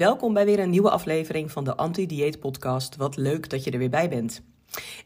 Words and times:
Welkom 0.00 0.34
bij 0.34 0.44
weer 0.44 0.58
een 0.58 0.70
nieuwe 0.70 0.90
aflevering 0.90 1.52
van 1.52 1.64
de 1.64 1.76
Anti-Dieet 1.76 2.40
Podcast. 2.40 2.96
Wat 2.96 3.16
leuk 3.16 3.50
dat 3.50 3.64
je 3.64 3.70
er 3.70 3.78
weer 3.78 3.90
bij 3.90 4.08
bent. 4.08 4.42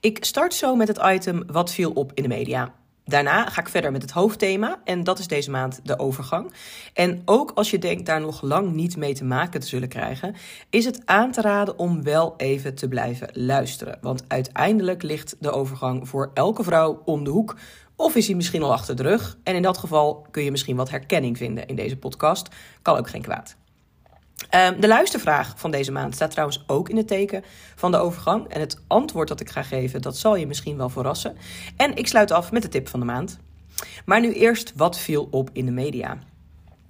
Ik 0.01 0.25
start 0.25 0.55
zo 0.55 0.77
met 0.77 0.89
het 0.89 1.01
item 1.05 1.43
Wat 1.47 1.73
viel 1.73 1.91
op 1.91 2.13
in 2.15 2.23
de 2.23 2.29
media. 2.29 2.75
Daarna 3.05 3.49
ga 3.49 3.61
ik 3.61 3.69
verder 3.69 3.93
met 3.93 4.03
het 4.03 4.11
hoofdthema 4.11 4.81
en 4.85 5.05
dat 5.05 5.19
is 5.19 5.27
deze 5.27 5.51
maand 5.51 5.81
de 5.83 5.99
overgang. 5.99 6.53
En 6.93 7.23
ook 7.25 7.51
als 7.55 7.71
je 7.71 7.79
denkt 7.79 8.07
daar 8.07 8.21
nog 8.21 8.43
lang 8.43 8.73
niet 8.73 8.97
mee 8.97 9.15
te 9.15 9.25
maken 9.25 9.61
te 9.61 9.67
zullen 9.67 9.89
krijgen, 9.89 10.35
is 10.71 10.85
het 10.85 11.03
aan 11.05 11.33
te 11.33 11.41
raden 11.41 11.79
om 11.79 12.03
wel 12.03 12.35
even 12.37 12.75
te 12.75 12.89
blijven 12.89 13.29
luisteren. 13.33 13.99
Want 14.01 14.25
uiteindelijk 14.29 15.03
ligt 15.03 15.37
de 15.41 15.51
overgang 15.51 16.09
voor 16.09 16.31
elke 16.35 16.63
vrouw 16.63 17.03
om 17.05 17.25
de 17.25 17.31
hoek. 17.31 17.57
Of 17.97 18.15
is 18.15 18.27
hij 18.27 18.37
misschien 18.37 18.63
al 18.63 18.73
achter 18.73 18.97
de 18.97 19.03
rug? 19.03 19.39
En 19.43 19.55
in 19.55 19.63
dat 19.63 19.79
geval 19.79 20.27
kun 20.31 20.45
je 20.45 20.51
misschien 20.51 20.77
wat 20.77 20.91
herkenning 20.91 21.37
vinden 21.37 21.67
in 21.67 21.77
deze 21.77 21.97
podcast. 21.97 22.49
Kan 22.83 22.97
ook 22.97 23.09
geen 23.09 23.23
kwaad. 23.23 23.57
Ehm, 24.51 24.81
de 24.81 24.89
luistervraag 24.89 25.55
van 25.57 25.71
deze 25.71 25.93
maand 25.93 26.15
staat 26.15 26.31
trouwens 26.31 26.65
ook 26.67 26.89
in 26.89 26.97
het 26.97 27.09
teken 27.09 27.45
van 27.75 27.91
de 27.91 27.97
overgang. 27.97 28.49
En 28.49 28.61
het 28.61 28.81
antwoord 28.87 29.29
dat 29.29 29.41
ik 29.41 29.51
ga 29.51 29.63
geven, 29.63 30.03
dat 30.03 30.17
zal 30.17 30.37
je 30.37 30.47
misschien 30.47 30.77
wel 30.77 30.89
verrassen. 30.89 31.37
En 31.77 31.97
ik 31.97 32.07
sluit 32.07 32.31
af 32.31 32.53
met 32.53 32.63
de 32.63 32.69
tip 32.69 32.89
van 32.89 33.01
de 33.01 33.07
maand. 33.07 33.39
Maar 34.05 34.21
nu 34.21 34.33
eerst, 34.33 34.73
wat 34.77 34.99
viel 34.99 35.29
op 35.31 35.51
in 35.53 35.65
de 35.65 35.73
media? 35.73 36.19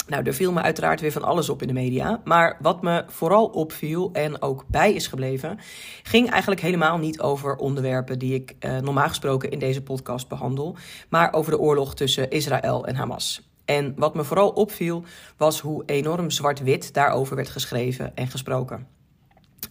Nou, 0.07 0.25
er 0.25 0.35
viel 0.35 0.53
me 0.53 0.63
uiteraard 0.63 1.01
weer 1.01 1.13
van 1.13 1.23
alles 1.23 1.49
op 1.49 1.63
in 1.63 1.69
de 1.69 1.75
media. 1.75 2.21
Maar 2.25 2.57
wat 2.61 2.83
me 2.83 3.05
vooral 3.09 3.47
opviel 3.47 4.11
en 4.13 4.43
ook 4.43 4.65
bij 4.67 4.93
is 4.93 5.07
gebleven, 5.07 5.59
ging 6.03 6.31
eigenlijk 6.31 6.61
helemaal 6.61 6.99
niet 6.99 7.21
over 7.21 7.57
onderwerpen 7.57 8.19
die 8.19 8.35
ik 8.35 8.55
eh, 8.59 8.79
normaal 8.79 9.09
gesproken 9.09 9.51
in 9.51 9.59
deze 9.59 9.83
podcast 9.83 10.29
behandel, 10.29 10.77
maar 11.09 11.33
over 11.33 11.51
de 11.53 11.59
oorlog 11.59 11.95
tussen 11.95 12.31
Israël 12.31 12.87
en 12.87 12.97
Hamas. 12.97 13.54
En 13.65 13.95
wat 13.97 14.15
me 14.15 14.25
vooral 14.25 14.51
opviel 14.51 15.05
was 15.37 15.61
hoe 15.61 15.83
enorm 15.87 16.31
zwart-wit 16.31 16.95
daarover 16.95 17.37
werd 17.37 17.49
geschreven 17.49 18.17
en 18.17 18.27
gesproken. 18.27 18.87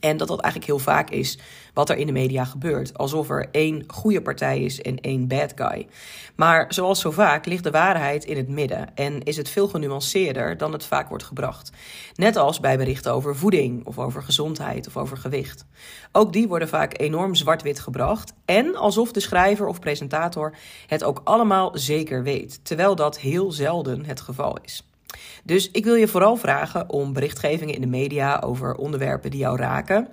En 0.03 0.17
dat 0.17 0.27
dat 0.27 0.39
eigenlijk 0.39 0.71
heel 0.71 0.93
vaak 0.93 1.09
is 1.09 1.37
wat 1.73 1.89
er 1.89 1.97
in 1.97 2.05
de 2.05 2.11
media 2.11 2.45
gebeurt. 2.45 2.97
Alsof 2.97 3.29
er 3.29 3.47
één 3.51 3.83
goede 3.87 4.21
partij 4.21 4.59
is 4.59 4.81
en 4.81 4.99
één 4.99 5.27
bad 5.27 5.51
guy. 5.55 5.87
Maar 6.35 6.65
zoals 6.69 7.01
zo 7.01 7.11
vaak 7.11 7.45
ligt 7.45 7.63
de 7.63 7.71
waarheid 7.71 8.25
in 8.25 8.37
het 8.37 8.47
midden 8.47 8.95
en 8.95 9.23
is 9.23 9.37
het 9.37 9.49
veel 9.49 9.67
genuanceerder 9.67 10.57
dan 10.57 10.73
het 10.73 10.85
vaak 10.85 11.09
wordt 11.09 11.23
gebracht. 11.23 11.71
Net 12.15 12.35
als 12.35 12.59
bij 12.59 12.77
berichten 12.77 13.13
over 13.13 13.35
voeding 13.35 13.85
of 13.85 13.99
over 13.99 14.23
gezondheid 14.23 14.87
of 14.87 14.97
over 14.97 15.17
gewicht. 15.17 15.65
Ook 16.11 16.33
die 16.33 16.47
worden 16.47 16.67
vaak 16.67 16.99
enorm 16.99 17.35
zwart-wit 17.35 17.79
gebracht 17.79 18.33
en 18.45 18.75
alsof 18.75 19.11
de 19.11 19.19
schrijver 19.19 19.67
of 19.67 19.79
presentator 19.79 20.55
het 20.87 21.03
ook 21.03 21.21
allemaal 21.23 21.71
zeker 21.73 22.23
weet, 22.23 22.65
terwijl 22.65 22.95
dat 22.95 23.19
heel 23.19 23.51
zelden 23.51 24.05
het 24.05 24.21
geval 24.21 24.57
is. 24.63 24.92
Dus 25.43 25.71
ik 25.71 25.83
wil 25.83 25.95
je 25.95 26.07
vooral 26.07 26.35
vragen 26.35 26.89
om 26.89 27.13
berichtgevingen 27.13 27.75
in 27.75 27.81
de 27.81 27.87
media 27.87 28.39
over 28.39 28.75
onderwerpen 28.75 29.31
die 29.31 29.39
jou 29.39 29.57
raken 29.57 30.07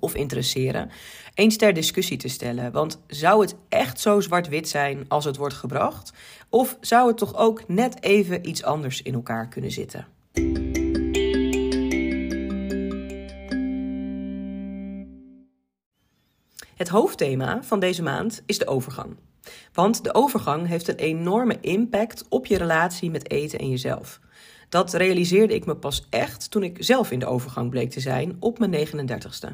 of 0.00 0.14
interesseren, 0.14 0.90
eens 1.34 1.56
ter 1.56 1.72
discussie 1.72 2.16
te 2.16 2.28
stellen. 2.28 2.72
Want 2.72 3.02
zou 3.06 3.40
het 3.40 3.56
echt 3.68 4.00
zo 4.00 4.20
zwart-wit 4.20 4.68
zijn 4.68 5.04
als 5.08 5.24
het 5.24 5.36
wordt 5.36 5.54
gebracht? 5.54 6.12
Of 6.48 6.76
zou 6.80 7.08
het 7.08 7.16
toch 7.16 7.36
ook 7.36 7.68
net 7.68 8.02
even 8.02 8.48
iets 8.48 8.62
anders 8.62 9.02
in 9.02 9.14
elkaar 9.14 9.48
kunnen 9.48 9.70
zitten? 9.70 10.06
Het 16.76 16.88
hoofdthema 16.88 17.62
van 17.62 17.80
deze 17.80 18.02
maand 18.02 18.42
is 18.46 18.58
de 18.58 18.66
overgang. 18.66 19.16
Want 19.72 20.04
de 20.04 20.14
overgang 20.14 20.66
heeft 20.66 20.88
een 20.88 20.96
enorme 20.96 21.58
impact 21.60 22.24
op 22.28 22.46
je 22.46 22.58
relatie 22.58 23.10
met 23.10 23.30
eten 23.30 23.58
en 23.58 23.70
jezelf. 23.70 24.20
Dat 24.68 24.92
realiseerde 24.92 25.54
ik 25.54 25.66
me 25.66 25.76
pas 25.76 26.06
echt 26.10 26.50
toen 26.50 26.62
ik 26.62 26.76
zelf 26.80 27.10
in 27.10 27.18
de 27.18 27.26
overgang 27.26 27.70
bleek 27.70 27.90
te 27.90 28.00
zijn 28.00 28.36
op 28.40 28.58
mijn 28.58 28.88
39ste. 28.88 29.48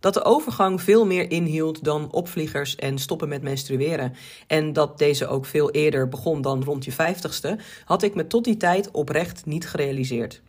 Dat 0.00 0.14
de 0.14 0.24
overgang 0.24 0.82
veel 0.82 1.06
meer 1.06 1.30
inhield 1.30 1.84
dan 1.84 2.12
opvliegers 2.12 2.76
en 2.76 2.98
stoppen 2.98 3.28
met 3.28 3.42
menstrueren. 3.42 4.12
En 4.46 4.72
dat 4.72 4.98
deze 4.98 5.26
ook 5.26 5.46
veel 5.46 5.70
eerder 5.70 6.08
begon 6.08 6.40
dan 6.40 6.64
rond 6.64 6.84
je 6.84 6.92
50ste, 6.92 7.62
had 7.84 8.02
ik 8.02 8.14
me 8.14 8.26
tot 8.26 8.44
die 8.44 8.56
tijd 8.56 8.90
oprecht 8.90 9.46
niet 9.46 9.68
gerealiseerd. 9.68 10.42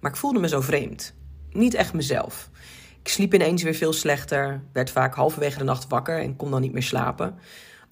Maar 0.00 0.10
ik 0.10 0.16
voelde 0.16 0.38
me 0.38 0.48
zo 0.48 0.60
vreemd. 0.60 1.14
Niet 1.52 1.74
echt 1.74 1.92
mezelf. 1.92 2.50
Ik 3.02 3.08
sliep 3.08 3.34
ineens 3.34 3.62
weer 3.62 3.74
veel 3.74 3.92
slechter, 3.92 4.62
werd 4.72 4.90
vaak 4.90 5.14
halverwege 5.14 5.58
de 5.58 5.64
nacht 5.64 5.88
wakker 5.88 6.18
en 6.18 6.36
kon 6.36 6.50
dan 6.50 6.60
niet 6.60 6.72
meer 6.72 6.82
slapen. 6.82 7.38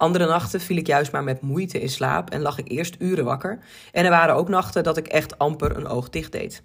Andere 0.01 0.27
nachten 0.27 0.61
viel 0.61 0.77
ik 0.77 0.87
juist 0.87 1.13
maar 1.13 1.25
met 1.25 1.41
moeite 1.41 1.81
in 1.81 1.89
slaap 1.89 2.31
en 2.31 2.41
lag 2.41 2.59
ik 2.59 2.71
eerst 2.71 2.97
uren 2.99 3.25
wakker. 3.25 3.59
En 3.93 4.05
er 4.05 4.11
waren 4.11 4.35
ook 4.35 4.49
nachten 4.49 4.83
dat 4.83 4.97
ik 4.97 5.07
echt 5.07 5.39
amper 5.39 5.77
een 5.77 5.87
oog 5.87 6.11
dicht 6.11 6.33
deed. 6.33 6.63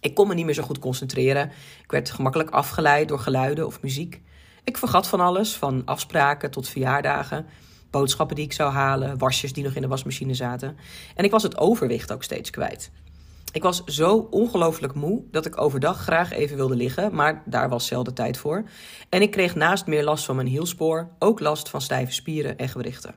Ik 0.00 0.14
kon 0.14 0.28
me 0.28 0.34
niet 0.34 0.44
meer 0.44 0.54
zo 0.54 0.62
goed 0.62 0.78
concentreren. 0.78 1.50
Ik 1.82 1.90
werd 1.90 2.10
gemakkelijk 2.10 2.50
afgeleid 2.50 3.08
door 3.08 3.18
geluiden 3.18 3.66
of 3.66 3.82
muziek. 3.82 4.20
Ik 4.64 4.76
vergat 4.76 5.08
van 5.08 5.20
alles, 5.20 5.56
van 5.56 5.82
afspraken 5.84 6.50
tot 6.50 6.68
verjaardagen, 6.68 7.46
boodschappen 7.90 8.36
die 8.36 8.44
ik 8.44 8.52
zou 8.52 8.72
halen, 8.72 9.18
wasjes 9.18 9.52
die 9.52 9.64
nog 9.64 9.74
in 9.74 9.82
de 9.82 9.88
wasmachine 9.88 10.34
zaten. 10.34 10.76
En 11.14 11.24
ik 11.24 11.30
was 11.30 11.42
het 11.42 11.58
overwicht 11.58 12.12
ook 12.12 12.22
steeds 12.22 12.50
kwijt. 12.50 12.90
Ik 13.52 13.62
was 13.62 13.84
zo 13.84 14.28
ongelooflijk 14.30 14.94
moe 14.94 15.22
dat 15.30 15.46
ik 15.46 15.60
overdag 15.60 16.00
graag 16.00 16.32
even 16.32 16.56
wilde 16.56 16.76
liggen, 16.76 17.14
maar 17.14 17.42
daar 17.46 17.68
was 17.68 17.86
zelden 17.86 18.14
tijd 18.14 18.36
voor. 18.36 18.64
En 19.08 19.22
ik 19.22 19.30
kreeg 19.30 19.54
naast 19.54 19.86
meer 19.86 20.04
last 20.04 20.24
van 20.24 20.36
mijn 20.36 20.48
hielspoor 20.48 21.08
ook 21.18 21.40
last 21.40 21.68
van 21.68 21.80
stijve 21.80 22.12
spieren 22.12 22.58
en 22.58 22.68
gewrichten. 22.68 23.14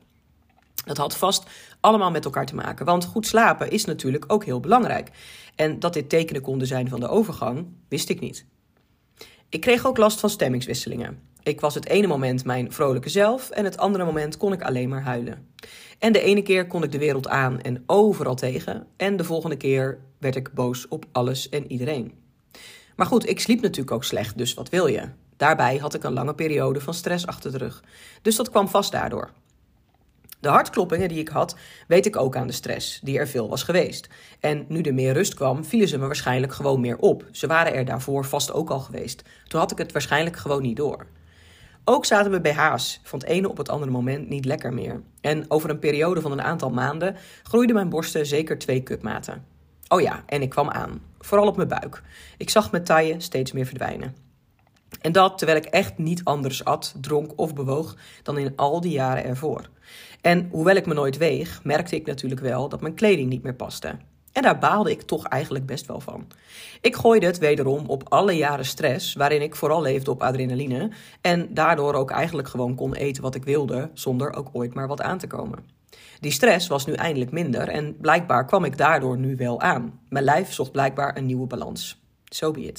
Dat 0.86 0.98
had 0.98 1.18
vast 1.18 1.44
allemaal 1.80 2.12
met 2.12 2.26
elkaar 2.26 2.46
te 2.46 2.56
maken, 2.56 2.86
want 2.86 3.06
goed 3.06 3.28
slapen 3.28 3.70
is 3.70 3.86
natuurlijk 3.86 4.24
ook 4.28 4.46
heel 4.46 4.60
belangrijk. 4.60 5.10
En 5.56 5.80
dat 5.80 5.94
dit 5.94 6.10
tekenen 6.10 6.42
konden 6.42 6.68
zijn 6.68 6.90
van 6.90 7.00
de 7.00 7.08
overgang, 7.08 7.68
wist 7.90 8.10
ik 8.10 8.20
niet. 8.20 8.46
Ik 9.50 9.62
kreeg 9.62 9.86
ook 9.86 9.98
last 9.98 10.20
van 10.20 10.30
stemmingswisselingen. 10.30 11.20
Ik 11.44 11.62
was 11.62 11.76
het 11.76 11.88
ene 11.88 12.08
moment 12.08 12.46
mijn 12.46 12.72
vrolijke 12.72 13.10
zelf 13.10 13.50
en 13.50 13.66
het 13.66 13.78
andere 13.78 14.06
moment 14.06 14.38
kon 14.38 14.54
ik 14.54 14.64
alleen 14.64 14.90
maar 14.90 15.04
huilen. 15.04 15.48
En 16.00 16.12
de 16.12 16.22
ene 16.22 16.42
keer 16.42 16.68
kon 16.68 16.84
ik 16.84 16.92
de 16.92 16.98
wereld 16.98 17.28
aan 17.28 17.62
en 17.62 17.84
overal 17.86 18.36
tegen, 18.36 18.88
en 18.98 19.18
de 19.18 19.24
volgende 19.24 19.58
keer 19.58 20.00
werd 20.20 20.36
ik 20.36 20.54
boos 20.54 20.88
op 20.88 21.06
alles 21.12 21.50
en 21.50 21.72
iedereen. 21.72 22.14
Maar 22.96 23.08
goed, 23.08 23.30
ik 23.30 23.40
sliep 23.40 23.62
natuurlijk 23.62 23.92
ook 23.92 24.04
slecht, 24.04 24.38
dus 24.38 24.54
wat 24.54 24.70
wil 24.70 24.88
je? 24.88 25.10
Daarbij 25.38 25.78
had 25.78 25.94
ik 25.94 26.04
een 26.04 26.14
lange 26.14 26.36
periode 26.36 26.82
van 26.82 26.94
stress 26.94 27.28
achter 27.28 27.52
de 27.52 27.58
rug, 27.58 27.84
dus 28.22 28.36
dat 28.36 28.50
kwam 28.50 28.68
vast 28.68 28.92
daardoor. 28.92 29.32
De 30.40 30.52
hartkloppingen 30.52 31.10
die 31.10 31.20
ik 31.20 31.28
had, 31.28 31.56
weet 31.88 32.06
ik 32.06 32.16
ook 32.16 32.36
aan 32.36 32.48
de 32.48 32.54
stress, 32.54 33.00
die 33.04 33.18
er 33.18 33.28
veel 33.28 33.50
was 33.50 33.64
geweest. 33.64 34.10
En 34.40 34.66
nu 34.68 34.82
er 34.82 34.94
meer 34.94 35.14
rust 35.14 35.34
kwam, 35.34 35.66
vielen 35.66 35.88
ze 35.88 35.98
me 35.98 36.06
waarschijnlijk 36.06 36.54
gewoon 36.54 36.80
meer 36.80 36.98
op. 36.98 37.26
Ze 37.32 37.48
waren 37.48 37.74
er 37.74 37.86
daarvoor 37.86 38.26
vast 38.26 38.52
ook 38.52 38.70
al 38.70 38.80
geweest. 38.80 39.24
Toen 39.48 39.60
had 39.60 39.72
ik 39.72 39.78
het 39.78 39.92
waarschijnlijk 39.92 40.36
gewoon 40.38 40.62
niet 40.62 40.78
door. 40.78 41.08
Ook 41.88 42.06
zaten 42.06 42.32
we 42.32 42.42
BH's 42.42 43.00
van 43.04 43.20
het 43.20 43.28
ene 43.28 43.50
op 43.50 43.58
het 43.58 43.70
andere 43.70 43.92
moment 43.92 44.30
niet 44.30 44.46
lekker 44.46 44.74
meer. 44.74 45.02
En 45.22 45.46
over 45.48 45.70
een 45.70 45.80
periode 45.80 46.22
van 46.22 46.32
een 46.32 46.42
aantal 46.42 46.70
maanden 46.70 47.16
groeiden 47.44 47.76
mijn 47.76 47.90
borsten 47.90 48.26
zeker 48.26 48.58
twee 48.58 48.84
cupmaten. 48.84 49.46
Oh 49.88 50.02
ja, 50.02 50.24
en 50.26 50.42
ik 50.42 50.50
kwam 50.50 50.70
aan. 50.70 51.02
Vooral 51.20 51.48
op 51.48 51.56
mijn 51.56 51.68
buik. 51.68 52.02
Ik 52.38 52.50
zag 52.50 52.72
mijn 52.72 52.84
taille 52.84 53.20
steeds 53.20 53.52
meer 53.52 53.66
verdwijnen. 53.66 54.16
En 55.02 55.12
dat 55.12 55.38
terwijl 55.38 55.58
ik 55.58 55.66
echt 55.66 55.98
niet 55.98 56.24
anders 56.24 56.66
at, 56.66 56.96
dronk 57.02 57.32
of 57.36 57.54
bewoog 57.54 57.96
dan 58.24 58.38
in 58.38 58.56
al 58.56 58.82
die 58.82 58.92
jaren 58.92 59.24
ervoor. 59.24 59.70
En 60.22 60.48
hoewel 60.52 60.76
ik 60.76 60.86
me 60.86 60.94
nooit 60.94 61.18
weeg, 61.18 61.64
merkte 61.64 61.96
ik 61.96 62.06
natuurlijk 62.06 62.42
wel 62.42 62.70
dat 62.70 62.82
mijn 62.82 62.94
kleding 62.94 63.30
niet 63.30 63.44
meer 63.44 63.56
paste. 63.56 63.98
En 64.36 64.42
daar 64.42 64.60
baalde 64.60 64.92
ik 64.92 65.02
toch 65.02 65.26
eigenlijk 65.26 65.66
best 65.66 65.86
wel 65.86 66.00
van. 66.00 66.28
Ik 66.82 66.96
gooide 66.96 67.26
het 67.26 67.38
wederom 67.38 67.86
op 67.88 68.04
alle 68.10 68.32
jaren 68.32 68.66
stress, 68.66 69.14
waarin 69.14 69.42
ik 69.42 69.56
vooral 69.56 69.82
leefde 69.82 70.12
op 70.12 70.24
adrenaline 70.24 70.92
en 71.22 71.54
daardoor 71.54 71.94
ook 71.94 72.12
eigenlijk 72.12 72.48
gewoon 72.48 72.76
kon 72.76 72.96
eten 72.96 73.24
wat 73.24 73.36
ik 73.36 73.44
wilde, 73.44 73.90
zonder 73.94 74.34
ook 74.34 74.50
ooit 74.52 74.74
maar 74.74 74.88
wat 74.88 75.02
aan 75.02 75.18
te 75.18 75.28
komen. 75.28 75.66
Die 76.20 76.32
stress 76.32 76.68
was 76.68 76.86
nu 76.86 76.94
eindelijk 76.94 77.32
minder 77.32 77.68
en 77.68 77.98
blijkbaar 77.98 78.46
kwam 78.46 78.64
ik 78.64 78.78
daardoor 78.78 79.18
nu 79.18 79.36
wel 79.36 79.62
aan. 79.62 80.00
Mijn 80.10 80.24
lijf 80.24 80.54
zocht 80.54 80.72
blijkbaar 80.72 81.18
een 81.18 81.26
nieuwe 81.26 81.48
balans. 81.48 82.02
So 82.24 82.52
be. 82.52 82.74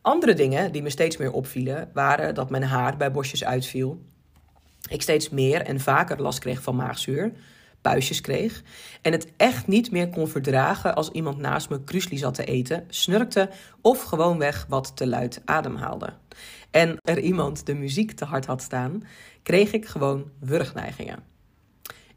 Andere 0.00 0.34
dingen 0.34 0.72
die 0.72 0.82
me 0.82 0.90
steeds 0.90 1.16
meer 1.16 1.32
opvielen 1.32 1.90
waren 1.92 2.34
dat 2.34 2.50
mijn 2.50 2.62
haar 2.62 2.96
bij 2.96 3.10
bosjes 3.10 3.44
uitviel, 3.44 4.00
ik 4.88 5.02
steeds 5.02 5.28
meer 5.28 5.62
en 5.62 5.80
vaker 5.80 6.22
last 6.22 6.38
kreeg 6.38 6.62
van 6.62 6.76
maagzuur, 6.76 7.32
puistjes 7.80 8.20
kreeg 8.20 8.62
en 9.02 9.12
het 9.12 9.32
echt 9.36 9.66
niet 9.66 9.90
meer 9.90 10.08
kon 10.08 10.28
verdragen 10.28 10.94
als 10.94 11.10
iemand 11.10 11.38
naast 11.38 11.70
me 11.70 11.84
krusli 11.84 12.18
zat 12.18 12.34
te 12.34 12.44
eten, 12.44 12.84
snurkte 12.88 13.50
of 13.80 14.02
gewoonweg 14.02 14.66
wat 14.68 14.96
te 14.96 15.06
luid 15.06 15.42
ademhaalde. 15.44 16.12
En 16.70 16.96
er 17.02 17.18
iemand 17.18 17.66
de 17.66 17.74
muziek 17.74 18.12
te 18.12 18.24
hard 18.24 18.46
had 18.46 18.62
staan, 18.62 19.04
kreeg 19.42 19.72
ik 19.72 19.86
gewoon 19.86 20.30
wurgneigingen. 20.38 21.22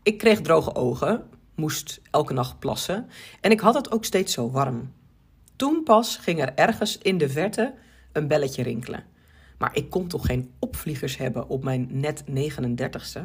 Ik 0.04 0.18
kreeg 0.18 0.42
droge 0.42 0.76
ogen, 0.76 1.24
moest 1.56 2.02
elke 2.12 2.34
nacht 2.34 2.60
plassen 2.60 3.10
en 3.42 3.52
ik 3.52 3.60
had 3.60 3.74
het 3.74 3.92
ook 3.92 4.06
steeds 4.06 4.34
zo 4.34 4.52
warm. 4.52 4.92
Toen 5.56 5.84
pas 5.84 6.18
ging 6.18 6.42
er 6.42 6.54
ergens 6.56 6.98
in 6.98 7.18
de 7.18 7.30
verte 7.30 7.74
een 8.12 8.28
belletje 8.28 8.64
rinkelen. 8.64 9.04
Maar 9.58 9.76
ik 9.76 9.90
kon 9.90 10.08
toch 10.08 10.26
geen 10.26 10.52
opvliegers 10.60 11.18
hebben 11.18 11.50
op 11.50 11.64
mijn 11.64 11.88
net 11.92 12.24
39ste? 12.30 13.22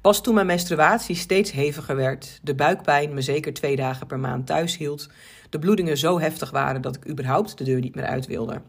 Pas 0.00 0.22
toen 0.22 0.34
mijn 0.34 0.46
menstruatie 0.46 1.16
steeds 1.16 1.52
heviger 1.52 1.96
werd, 1.96 2.40
de 2.42 2.54
buikpijn 2.54 3.14
me 3.14 3.22
zeker 3.22 3.52
twee 3.52 3.76
dagen 3.76 4.06
per 4.06 4.18
maand 4.18 4.46
thuis 4.46 4.76
hield, 4.76 5.08
de 5.50 5.58
bloedingen 5.58 5.96
zo 5.96 6.20
heftig 6.20 6.50
waren 6.50 6.82
dat 6.82 6.96
ik 6.96 7.08
überhaupt 7.08 7.58
de 7.58 7.64
deur 7.64 7.80
niet 7.80 7.94
meer 7.94 8.06
uit 8.06 8.26
wilde. 8.26 8.62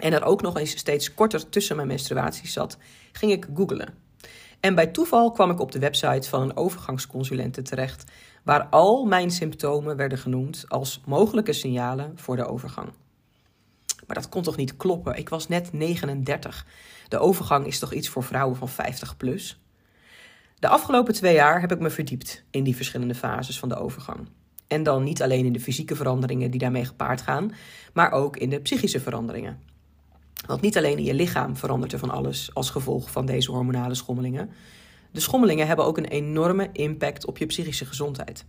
En 0.00 0.12
er 0.12 0.24
ook 0.24 0.42
nog 0.42 0.58
eens 0.58 0.76
steeds 0.76 1.14
korter 1.14 1.48
tussen 1.48 1.76
mijn 1.76 1.88
menstruaties 1.88 2.52
zat, 2.52 2.78
ging 3.12 3.32
ik 3.32 3.46
googlen. 3.54 3.94
En 4.60 4.74
bij 4.74 4.86
toeval 4.86 5.30
kwam 5.30 5.50
ik 5.50 5.60
op 5.60 5.72
de 5.72 5.78
website 5.78 6.28
van 6.28 6.42
een 6.42 6.56
overgangsconsulente 6.56 7.62
terecht, 7.62 8.04
waar 8.42 8.66
al 8.66 9.04
mijn 9.04 9.30
symptomen 9.30 9.96
werden 9.96 10.18
genoemd 10.18 10.64
als 10.68 11.00
mogelijke 11.06 11.52
signalen 11.52 12.12
voor 12.14 12.36
de 12.36 12.46
overgang. 12.46 12.88
Maar 14.06 14.16
dat 14.16 14.28
kon 14.28 14.42
toch 14.42 14.56
niet 14.56 14.76
kloppen? 14.76 15.18
Ik 15.18 15.28
was 15.28 15.48
net 15.48 15.72
39. 15.72 16.66
De 17.08 17.18
overgang 17.18 17.66
is 17.66 17.78
toch 17.78 17.92
iets 17.92 18.08
voor 18.08 18.24
vrouwen 18.24 18.56
van 18.56 18.68
50 18.68 19.16
plus? 19.16 19.58
De 20.58 20.68
afgelopen 20.68 21.14
twee 21.14 21.34
jaar 21.34 21.60
heb 21.60 21.72
ik 21.72 21.78
me 21.78 21.90
verdiept 21.90 22.44
in 22.50 22.64
die 22.64 22.76
verschillende 22.76 23.14
fases 23.14 23.58
van 23.58 23.68
de 23.68 23.76
overgang. 23.76 24.28
En 24.66 24.82
dan 24.82 25.04
niet 25.04 25.22
alleen 25.22 25.44
in 25.44 25.52
de 25.52 25.60
fysieke 25.60 25.96
veranderingen 25.96 26.50
die 26.50 26.60
daarmee 26.60 26.84
gepaard 26.84 27.22
gaan, 27.22 27.52
maar 27.92 28.12
ook 28.12 28.36
in 28.36 28.50
de 28.50 28.60
psychische 28.60 29.00
veranderingen. 29.00 29.58
Want 30.46 30.60
niet 30.60 30.76
alleen 30.76 30.98
in 30.98 31.04
je 31.04 31.14
lichaam 31.14 31.56
verandert 31.56 31.92
er 31.92 31.98
van 31.98 32.10
alles 32.10 32.50
als 32.54 32.70
gevolg 32.70 33.10
van 33.10 33.26
deze 33.26 33.50
hormonale 33.50 33.94
schommelingen. 33.94 34.50
De 35.12 35.20
schommelingen 35.20 35.66
hebben 35.66 35.84
ook 35.84 35.96
een 35.96 36.08
enorme 36.08 36.68
impact 36.72 37.26
op 37.26 37.38
je 37.38 37.46
psychische 37.46 37.84
gezondheid. 37.84 38.44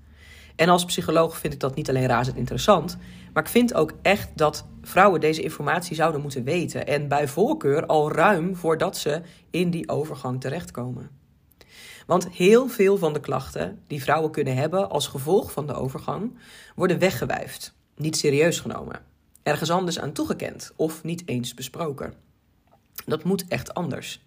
En 0.55 0.69
als 0.69 0.85
psycholoog 0.85 1.37
vind 1.37 1.53
ik 1.53 1.59
dat 1.59 1.75
niet 1.75 1.89
alleen 1.89 2.07
razend 2.07 2.37
interessant, 2.37 2.97
maar 3.33 3.43
ik 3.43 3.49
vind 3.49 3.73
ook 3.73 3.93
echt 4.01 4.29
dat 4.35 4.65
vrouwen 4.81 5.19
deze 5.19 5.41
informatie 5.41 5.95
zouden 5.95 6.21
moeten 6.21 6.43
weten. 6.43 6.87
En 6.87 7.07
bij 7.07 7.27
voorkeur 7.27 7.85
al 7.85 8.11
ruim 8.11 8.55
voordat 8.55 8.97
ze 8.97 9.21
in 9.49 9.69
die 9.69 9.89
overgang 9.89 10.41
terechtkomen. 10.41 11.18
Want 12.09 12.29
heel 12.29 12.67
veel 12.67 12.97
van 12.97 13.13
de 13.13 13.19
klachten 13.19 13.83
die 13.87 14.01
vrouwen 14.01 14.31
kunnen 14.31 14.55
hebben 14.55 14.89
als 14.89 15.07
gevolg 15.07 15.51
van 15.51 15.67
de 15.67 15.73
overgang 15.73 16.37
worden 16.75 16.99
weggewuifd, 16.99 17.73
niet 17.95 18.17
serieus 18.17 18.59
genomen, 18.59 19.01
ergens 19.43 19.69
anders 19.69 19.99
aan 19.99 20.11
toegekend 20.11 20.73
of 20.75 21.03
niet 21.03 21.23
eens 21.25 21.53
besproken. 21.53 22.13
Dat 23.05 23.23
moet 23.23 23.47
echt 23.47 23.73
anders. 23.73 24.23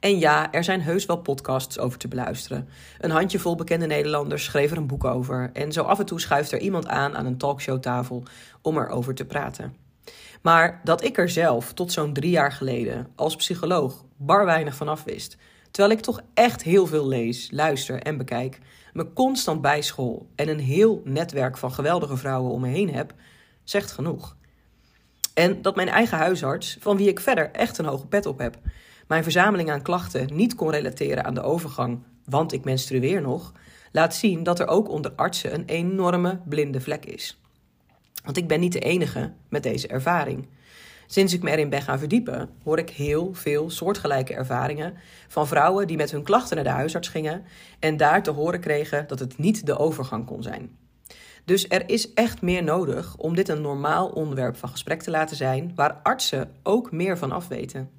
En 0.00 0.18
ja, 0.18 0.52
er 0.52 0.64
zijn 0.64 0.80
heus 0.80 1.06
wel 1.06 1.16
podcasts 1.16 1.78
over 1.78 1.98
te 1.98 2.08
beluisteren. 2.08 2.68
Een 2.98 3.10
handjevol 3.10 3.54
bekende 3.54 3.86
Nederlanders 3.86 4.44
schreef 4.44 4.70
er 4.70 4.76
een 4.76 4.86
boek 4.86 5.04
over. 5.04 5.50
En 5.52 5.72
zo 5.72 5.82
af 5.82 5.98
en 5.98 6.06
toe 6.06 6.20
schuift 6.20 6.52
er 6.52 6.60
iemand 6.60 6.86
aan 6.86 7.16
aan 7.16 7.26
een 7.26 7.38
talkshowtafel 7.38 8.22
om 8.62 8.78
erover 8.78 9.14
te 9.14 9.24
praten. 9.24 9.76
Maar 10.42 10.80
dat 10.84 11.04
ik 11.04 11.18
er 11.18 11.28
zelf 11.28 11.72
tot 11.72 11.92
zo'n 11.92 12.12
drie 12.12 12.30
jaar 12.30 12.52
geleden 12.52 13.08
als 13.14 13.36
psycholoog 13.36 14.04
bar 14.16 14.44
weinig 14.44 14.74
van 14.74 14.88
af 14.88 15.04
wist, 15.04 15.36
terwijl 15.70 15.96
ik 15.96 16.02
toch 16.02 16.20
echt 16.34 16.62
heel 16.62 16.86
veel 16.86 17.08
lees, 17.08 17.50
luister 17.50 18.02
en 18.02 18.16
bekijk, 18.16 18.58
me 18.92 19.12
constant 19.12 19.60
bijschool 19.60 20.28
en 20.34 20.48
een 20.48 20.60
heel 20.60 21.00
netwerk 21.04 21.58
van 21.58 21.72
geweldige 21.72 22.16
vrouwen 22.16 22.52
om 22.52 22.60
me 22.60 22.68
heen 22.68 22.94
heb, 22.94 23.14
zegt 23.64 23.90
genoeg. 23.90 24.36
En 25.34 25.62
dat 25.62 25.76
mijn 25.76 25.88
eigen 25.88 26.18
huisarts, 26.18 26.76
van 26.80 26.96
wie 26.96 27.08
ik 27.08 27.20
verder 27.20 27.50
echt 27.50 27.78
een 27.78 27.84
hoge 27.84 28.06
pet 28.06 28.26
op 28.26 28.38
heb, 28.38 28.58
mijn 29.06 29.22
verzameling 29.22 29.70
aan 29.70 29.82
klachten 29.82 30.36
niet 30.36 30.54
kon 30.54 30.70
relateren 30.70 31.24
aan 31.24 31.34
de 31.34 31.42
overgang, 31.42 32.02
want 32.24 32.52
ik 32.52 32.64
menstrueer 32.64 33.20
nog, 33.20 33.52
laat 33.92 34.14
zien 34.14 34.42
dat 34.42 34.58
er 34.58 34.66
ook 34.66 34.88
onder 34.88 35.12
artsen 35.16 35.54
een 35.54 35.64
enorme 35.64 36.40
blinde 36.44 36.80
vlek 36.80 37.04
is. 37.04 37.40
Want 38.24 38.36
ik 38.36 38.48
ben 38.48 38.60
niet 38.60 38.72
de 38.72 38.80
enige 38.80 39.32
met 39.48 39.62
deze 39.62 39.88
ervaring. 39.88 40.48
Sinds 41.10 41.32
ik 41.32 41.42
me 41.42 41.50
erin 41.50 41.68
ben 41.68 41.82
gaan 41.82 41.98
verdiepen, 41.98 42.50
hoor 42.64 42.78
ik 42.78 42.90
heel 42.90 43.34
veel 43.34 43.70
soortgelijke 43.70 44.34
ervaringen 44.34 44.94
van 45.28 45.46
vrouwen 45.46 45.86
die 45.86 45.96
met 45.96 46.10
hun 46.10 46.22
klachten 46.22 46.56
naar 46.56 46.64
de 46.64 46.70
huisarts 46.70 47.08
gingen 47.08 47.44
en 47.78 47.96
daar 47.96 48.22
te 48.22 48.30
horen 48.30 48.60
kregen 48.60 49.06
dat 49.06 49.18
het 49.18 49.38
niet 49.38 49.66
de 49.66 49.78
overgang 49.78 50.26
kon 50.26 50.42
zijn. 50.42 50.76
Dus 51.44 51.68
er 51.68 51.88
is 51.88 52.12
echt 52.14 52.42
meer 52.42 52.62
nodig 52.62 53.16
om 53.16 53.34
dit 53.34 53.48
een 53.48 53.60
normaal 53.60 54.08
onderwerp 54.08 54.56
van 54.56 54.68
gesprek 54.68 55.02
te 55.02 55.10
laten 55.10 55.36
zijn, 55.36 55.72
waar 55.74 56.00
artsen 56.02 56.50
ook 56.62 56.92
meer 56.92 57.18
van 57.18 57.32
afweten. 57.32 57.90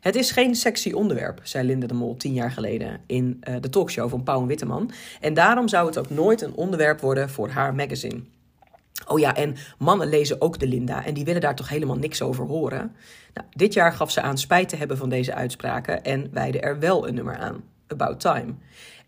Het 0.00 0.16
is 0.16 0.30
geen 0.30 0.54
sexy 0.54 0.92
onderwerp, 0.92 1.40
zei 1.42 1.66
Linda 1.66 1.86
de 1.86 1.94
Mol 1.94 2.16
tien 2.16 2.32
jaar 2.32 2.50
geleden 2.50 3.00
in 3.06 3.40
uh, 3.48 3.56
de 3.60 3.68
talkshow 3.68 4.10
van 4.10 4.22
Pauw 4.22 4.40
en 4.40 4.46
Witteman. 4.46 4.90
En 5.20 5.34
daarom 5.34 5.68
zou 5.68 5.86
het 5.86 5.98
ook 5.98 6.10
nooit 6.10 6.40
een 6.40 6.54
onderwerp 6.54 7.00
worden 7.00 7.30
voor 7.30 7.48
haar 7.48 7.74
magazine. 7.74 8.22
Oh 9.08 9.18
ja, 9.18 9.34
en 9.34 9.56
mannen 9.78 10.08
lezen 10.08 10.40
ook 10.40 10.58
de 10.58 10.66
Linda 10.66 11.04
en 11.04 11.14
die 11.14 11.24
willen 11.24 11.40
daar 11.40 11.56
toch 11.56 11.68
helemaal 11.68 11.96
niks 11.96 12.22
over 12.22 12.46
horen. 12.46 12.96
Nou, 13.34 13.46
dit 13.50 13.72
jaar 13.72 13.92
gaf 13.92 14.10
ze 14.10 14.20
aan 14.20 14.38
spijt 14.38 14.68
te 14.68 14.76
hebben 14.76 14.96
van 14.96 15.08
deze 15.08 15.34
uitspraken 15.34 16.04
en 16.04 16.28
wijde 16.32 16.60
er 16.60 16.78
wel 16.78 17.08
een 17.08 17.14
nummer 17.14 17.36
aan. 17.36 17.64
About 17.88 18.20
Time. 18.20 18.54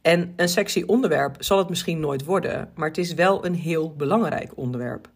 En 0.02 0.32
een 0.36 0.48
sexy 0.48 0.82
onderwerp 0.86 1.36
zal 1.38 1.58
het 1.58 1.68
misschien 1.68 2.00
nooit 2.00 2.24
worden, 2.24 2.70
maar 2.74 2.88
het 2.88 2.98
is 2.98 3.14
wel 3.14 3.44
een 3.44 3.54
heel 3.54 3.94
belangrijk 3.96 4.52
onderwerp. 4.54 5.08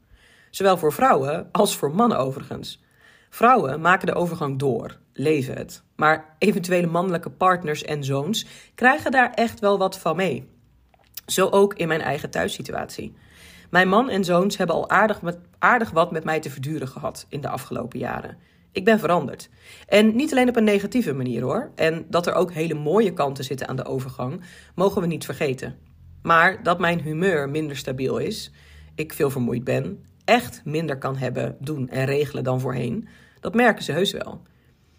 Zowel 0.50 0.76
voor 0.78 0.92
vrouwen 0.92 1.48
als 1.52 1.76
voor 1.76 1.94
mannen 1.94 2.18
overigens. 2.18 2.82
Vrouwen 3.30 3.80
maken 3.80 4.06
de 4.06 4.14
overgang 4.14 4.58
door, 4.58 4.98
leven 5.12 5.56
het. 5.56 5.82
Maar 5.96 6.36
eventuele 6.38 6.86
mannelijke 6.86 7.30
partners 7.30 7.84
en 7.84 8.04
zoons 8.04 8.46
krijgen 8.74 9.10
daar 9.10 9.30
echt 9.30 9.60
wel 9.60 9.78
wat 9.78 9.98
van 9.98 10.16
mee. 10.16 10.48
Zo 11.26 11.48
ook 11.48 11.74
in 11.74 11.88
mijn 11.88 12.00
eigen 12.00 12.30
thuissituatie. 12.30 13.14
Mijn 13.74 13.88
man 13.88 14.10
en 14.10 14.24
zoons 14.24 14.56
hebben 14.56 14.76
al 14.76 14.90
aardig, 14.90 15.20
aardig 15.58 15.90
wat 15.90 16.10
met 16.10 16.24
mij 16.24 16.40
te 16.40 16.50
verduren 16.50 16.88
gehad 16.88 17.26
in 17.28 17.40
de 17.40 17.48
afgelopen 17.48 17.98
jaren. 17.98 18.36
Ik 18.72 18.84
ben 18.84 18.98
veranderd. 18.98 19.48
En 19.88 20.16
niet 20.16 20.30
alleen 20.30 20.48
op 20.48 20.56
een 20.56 20.64
negatieve 20.64 21.12
manier 21.12 21.42
hoor. 21.42 21.70
En 21.74 22.06
dat 22.08 22.26
er 22.26 22.34
ook 22.34 22.52
hele 22.52 22.74
mooie 22.74 23.12
kanten 23.12 23.44
zitten 23.44 23.68
aan 23.68 23.76
de 23.76 23.84
overgang, 23.84 24.40
mogen 24.74 25.00
we 25.00 25.06
niet 25.06 25.24
vergeten. 25.24 25.78
Maar 26.22 26.62
dat 26.62 26.78
mijn 26.78 27.00
humeur 27.00 27.48
minder 27.48 27.76
stabiel 27.76 28.18
is, 28.18 28.52
ik 28.94 29.12
veel 29.12 29.30
vermoeid 29.30 29.64
ben, 29.64 30.04
echt 30.24 30.62
minder 30.64 30.98
kan 30.98 31.16
hebben, 31.16 31.56
doen 31.60 31.88
en 31.88 32.04
regelen 32.04 32.44
dan 32.44 32.60
voorheen, 32.60 33.08
dat 33.40 33.54
merken 33.54 33.84
ze 33.84 33.92
heus 33.92 34.12
wel. 34.12 34.42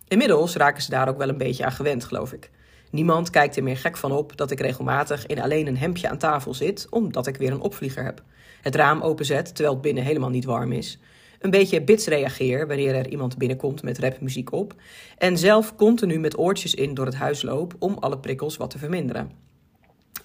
Inmiddels 0.07 0.55
raken 0.55 0.81
ze 0.81 0.89
daar 0.89 1.09
ook 1.09 1.17
wel 1.17 1.29
een 1.29 1.37
beetje 1.37 1.65
aan 1.65 1.71
gewend, 1.71 2.03
geloof 2.03 2.33
ik. 2.33 2.51
Niemand 2.95 3.29
kijkt 3.29 3.55
er 3.55 3.63
meer 3.63 3.77
gek 3.77 3.97
van 3.97 4.11
op 4.11 4.37
dat 4.37 4.51
ik 4.51 4.59
regelmatig 4.59 5.25
in 5.25 5.41
alleen 5.41 5.67
een 5.67 5.77
hemdje 5.77 6.09
aan 6.09 6.17
tafel 6.17 6.53
zit, 6.53 6.87
omdat 6.89 7.27
ik 7.27 7.37
weer 7.37 7.51
een 7.51 7.61
opvlieger 7.61 8.03
heb. 8.03 8.23
Het 8.61 8.75
raam 8.75 9.01
openzet 9.01 9.45
terwijl 9.45 9.73
het 9.73 9.81
binnen 9.81 10.03
helemaal 10.03 10.29
niet 10.29 10.45
warm 10.45 10.71
is. 10.71 10.99
Een 11.39 11.49
beetje 11.49 11.81
bits 11.81 12.07
reageer 12.07 12.67
wanneer 12.67 12.95
er 12.95 13.09
iemand 13.09 13.37
binnenkomt 13.37 13.83
met 13.83 13.99
rapmuziek 13.99 14.51
op. 14.51 14.75
En 15.17 15.37
zelf 15.37 15.75
continu 15.75 16.19
met 16.19 16.37
oortjes 16.37 16.75
in 16.75 16.93
door 16.93 17.05
het 17.05 17.15
huis 17.15 17.41
loop 17.41 17.75
om 17.79 17.97
alle 17.99 18.17
prikkels 18.17 18.57
wat 18.57 18.69
te 18.69 18.77
verminderen. 18.77 19.31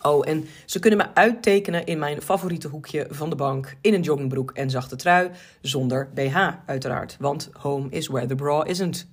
Oh, 0.03 0.29
en 0.29 0.47
ze 0.65 0.79
kunnen 0.79 0.99
me 0.99 1.15
uittekenen 1.15 1.87
in 1.87 1.99
mijn 1.99 2.23
favoriete 2.23 2.69
hoekje 2.69 3.07
van 3.11 3.31
de 3.31 3.37
bank. 3.37 3.77
In 3.81 3.95
een 3.95 4.03
joggingbroek 4.03 4.51
en 4.51 4.71
zachte 4.71 4.97
trui. 4.97 5.31
Zonder 5.61 6.11
BH, 6.15 6.49
uiteraard. 6.67 7.17
Want 7.19 7.51
home 7.53 7.87
is 7.91 8.07
where 8.07 8.27
the 8.27 8.35
bra 8.35 8.65
isn't. 8.65 9.09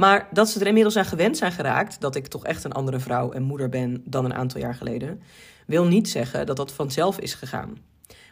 Maar 0.00 0.28
dat 0.32 0.48
ze 0.48 0.60
er 0.60 0.66
inmiddels 0.66 0.96
aan 0.96 1.04
gewend 1.04 1.36
zijn 1.36 1.52
geraakt 1.52 2.00
dat 2.00 2.14
ik 2.14 2.26
toch 2.26 2.44
echt 2.44 2.64
een 2.64 2.72
andere 2.72 2.98
vrouw 2.98 3.32
en 3.32 3.42
moeder 3.42 3.68
ben 3.68 4.02
dan 4.04 4.24
een 4.24 4.34
aantal 4.34 4.60
jaar 4.60 4.74
geleden, 4.74 5.22
wil 5.66 5.86
niet 5.86 6.08
zeggen 6.08 6.46
dat 6.46 6.56
dat 6.56 6.72
vanzelf 6.72 7.18
is 7.18 7.34
gegaan. 7.34 7.78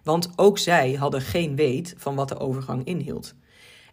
Want 0.02 0.30
ook 0.36 0.58
zij 0.58 0.92
hadden 0.92 1.20
geen 1.20 1.56
weet 1.56 1.94
van 1.96 2.14
wat 2.14 2.28
de 2.28 2.38
overgang 2.38 2.84
inhield. 2.84 3.34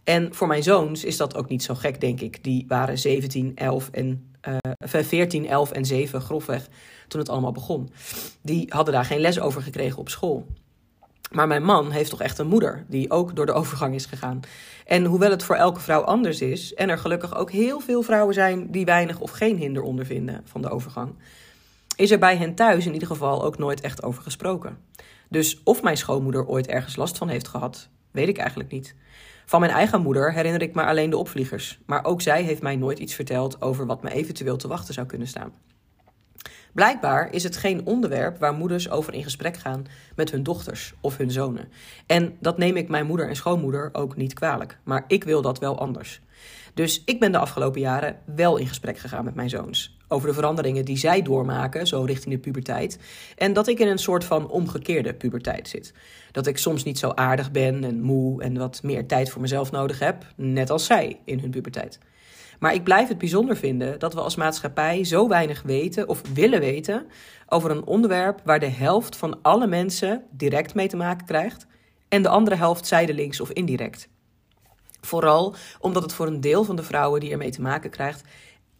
En 0.03 0.33
voor 0.33 0.47
mijn 0.47 0.63
zoons 0.63 1.03
is 1.03 1.17
dat 1.17 1.35
ook 1.35 1.49
niet 1.49 1.63
zo 1.63 1.75
gek, 1.75 2.01
denk 2.01 2.21
ik. 2.21 2.43
Die 2.43 2.65
waren 2.67 2.97
17, 2.97 3.51
11 3.55 3.89
en 3.89 4.33
uh, 4.47 4.57
14, 4.77 5.47
11 5.47 5.71
en 5.71 5.85
7 5.85 6.21
grofweg 6.21 6.67
toen 7.07 7.19
het 7.19 7.29
allemaal 7.29 7.51
begon. 7.51 7.89
Die 8.41 8.65
hadden 8.69 8.93
daar 8.93 9.05
geen 9.05 9.19
les 9.19 9.39
over 9.39 9.61
gekregen 9.61 9.99
op 9.99 10.09
school. 10.09 10.47
Maar 11.31 11.47
mijn 11.47 11.63
man 11.63 11.91
heeft 11.91 12.09
toch 12.09 12.21
echt 12.21 12.37
een 12.37 12.47
moeder 12.47 12.85
die 12.87 13.11
ook 13.11 13.35
door 13.35 13.45
de 13.45 13.53
overgang 13.53 13.95
is 13.95 14.05
gegaan. 14.05 14.39
En 14.85 15.05
hoewel 15.05 15.29
het 15.29 15.43
voor 15.43 15.55
elke 15.55 15.79
vrouw 15.79 16.01
anders 16.01 16.41
is, 16.41 16.73
en 16.73 16.89
er 16.89 16.97
gelukkig 16.97 17.35
ook 17.35 17.51
heel 17.51 17.79
veel 17.79 18.01
vrouwen 18.01 18.33
zijn 18.33 18.71
die 18.71 18.85
weinig 18.85 19.19
of 19.19 19.31
geen 19.31 19.57
hinder 19.57 19.83
ondervinden 19.83 20.41
van 20.45 20.61
de 20.61 20.69
overgang, 20.69 21.15
is 21.95 22.11
er 22.11 22.19
bij 22.19 22.37
hen 22.37 22.55
thuis 22.55 22.85
in 22.85 22.93
ieder 22.93 23.07
geval 23.07 23.43
ook 23.43 23.57
nooit 23.57 23.81
echt 23.81 24.03
over 24.03 24.23
gesproken. 24.23 24.77
Dus 25.29 25.61
of 25.63 25.81
mijn 25.81 25.97
schoonmoeder 25.97 26.45
ooit 26.45 26.67
ergens 26.67 26.95
last 26.95 27.17
van 27.17 27.27
heeft 27.29 27.47
gehad, 27.47 27.89
weet 28.11 28.27
ik 28.27 28.37
eigenlijk 28.37 28.71
niet. 28.71 28.95
Van 29.45 29.59
mijn 29.59 29.71
eigen 29.71 30.01
moeder 30.01 30.33
herinner 30.33 30.61
ik 30.61 30.75
me 30.75 30.83
alleen 30.83 31.09
de 31.09 31.17
opvliegers, 31.17 31.79
maar 31.85 32.05
ook 32.05 32.21
zij 32.21 32.43
heeft 32.43 32.61
mij 32.61 32.75
nooit 32.75 32.99
iets 32.99 33.13
verteld 33.13 33.61
over 33.61 33.85
wat 33.85 34.03
me 34.03 34.11
eventueel 34.11 34.57
te 34.57 34.67
wachten 34.67 34.93
zou 34.93 35.07
kunnen 35.07 35.27
staan. 35.27 35.53
Blijkbaar 36.75 37.33
is 37.33 37.43
het 37.43 37.57
geen 37.57 37.85
onderwerp 37.85 38.37
waar 38.37 38.53
moeders 38.53 38.89
over 38.89 39.13
in 39.13 39.23
gesprek 39.23 39.57
gaan 39.57 39.85
met 40.15 40.31
hun 40.31 40.43
dochters 40.43 40.93
of 41.01 41.17
hun 41.17 41.31
zonen. 41.31 41.67
En 42.05 42.35
dat 42.39 42.57
neem 42.57 42.75
ik 42.75 42.89
mijn 42.89 43.05
moeder 43.05 43.27
en 43.27 43.35
schoonmoeder 43.35 43.89
ook 43.91 44.15
niet 44.15 44.33
kwalijk, 44.33 44.77
maar 44.83 45.03
ik 45.07 45.23
wil 45.23 45.41
dat 45.41 45.59
wel 45.59 45.79
anders. 45.79 46.21
Dus 46.73 47.01
ik 47.05 47.19
ben 47.19 47.31
de 47.31 47.37
afgelopen 47.37 47.81
jaren 47.81 48.19
wel 48.35 48.57
in 48.57 48.67
gesprek 48.67 48.97
gegaan 48.97 49.25
met 49.25 49.35
mijn 49.35 49.49
zoons. 49.49 49.97
Over 50.07 50.27
de 50.27 50.33
veranderingen 50.33 50.85
die 50.85 50.97
zij 50.97 51.21
doormaken, 51.21 51.87
zo 51.87 52.01
richting 52.01 52.33
de 52.33 52.39
puberteit. 52.39 52.99
En 53.37 53.53
dat 53.53 53.67
ik 53.67 53.79
in 53.79 53.87
een 53.87 53.97
soort 53.97 54.23
van 54.23 54.49
omgekeerde 54.49 55.13
puberteit 55.13 55.67
zit. 55.67 55.93
Dat 56.31 56.47
ik 56.47 56.57
soms 56.57 56.83
niet 56.83 56.99
zo 56.99 57.09
aardig 57.09 57.51
ben 57.51 57.83
en 57.83 58.01
moe 58.01 58.41
en 58.41 58.57
wat 58.57 58.83
meer 58.83 59.05
tijd 59.05 59.29
voor 59.29 59.41
mezelf 59.41 59.71
nodig 59.71 59.99
heb, 59.99 60.25
net 60.35 60.69
als 60.69 60.85
zij 60.85 61.19
in 61.25 61.39
hun 61.39 61.51
puberteit. 61.51 61.99
Maar 62.59 62.73
ik 62.73 62.83
blijf 62.83 63.07
het 63.07 63.17
bijzonder 63.17 63.57
vinden 63.57 63.99
dat 63.99 64.13
we 64.13 64.21
als 64.21 64.35
maatschappij 64.35 65.03
zo 65.03 65.27
weinig 65.27 65.61
weten 65.61 66.09
of 66.09 66.21
willen 66.33 66.59
weten 66.59 67.07
over 67.47 67.71
een 67.71 67.85
onderwerp 67.85 68.41
waar 68.43 68.59
de 68.59 68.69
helft 68.69 69.17
van 69.17 69.41
alle 69.41 69.67
mensen 69.67 70.23
direct 70.31 70.75
mee 70.75 70.87
te 70.87 70.97
maken 70.97 71.25
krijgt 71.25 71.67
en 72.07 72.21
de 72.21 72.29
andere 72.29 72.55
helft 72.55 72.87
zijdelings 72.87 73.39
of 73.39 73.51
indirect. 73.51 74.09
Vooral 75.01 75.55
omdat 75.79 76.03
het 76.03 76.13
voor 76.13 76.27
een 76.27 76.41
deel 76.41 76.63
van 76.63 76.75
de 76.75 76.83
vrouwen 76.83 77.19
die 77.19 77.31
ermee 77.31 77.51
te 77.51 77.61
maken 77.61 77.89
krijgt 77.89 78.23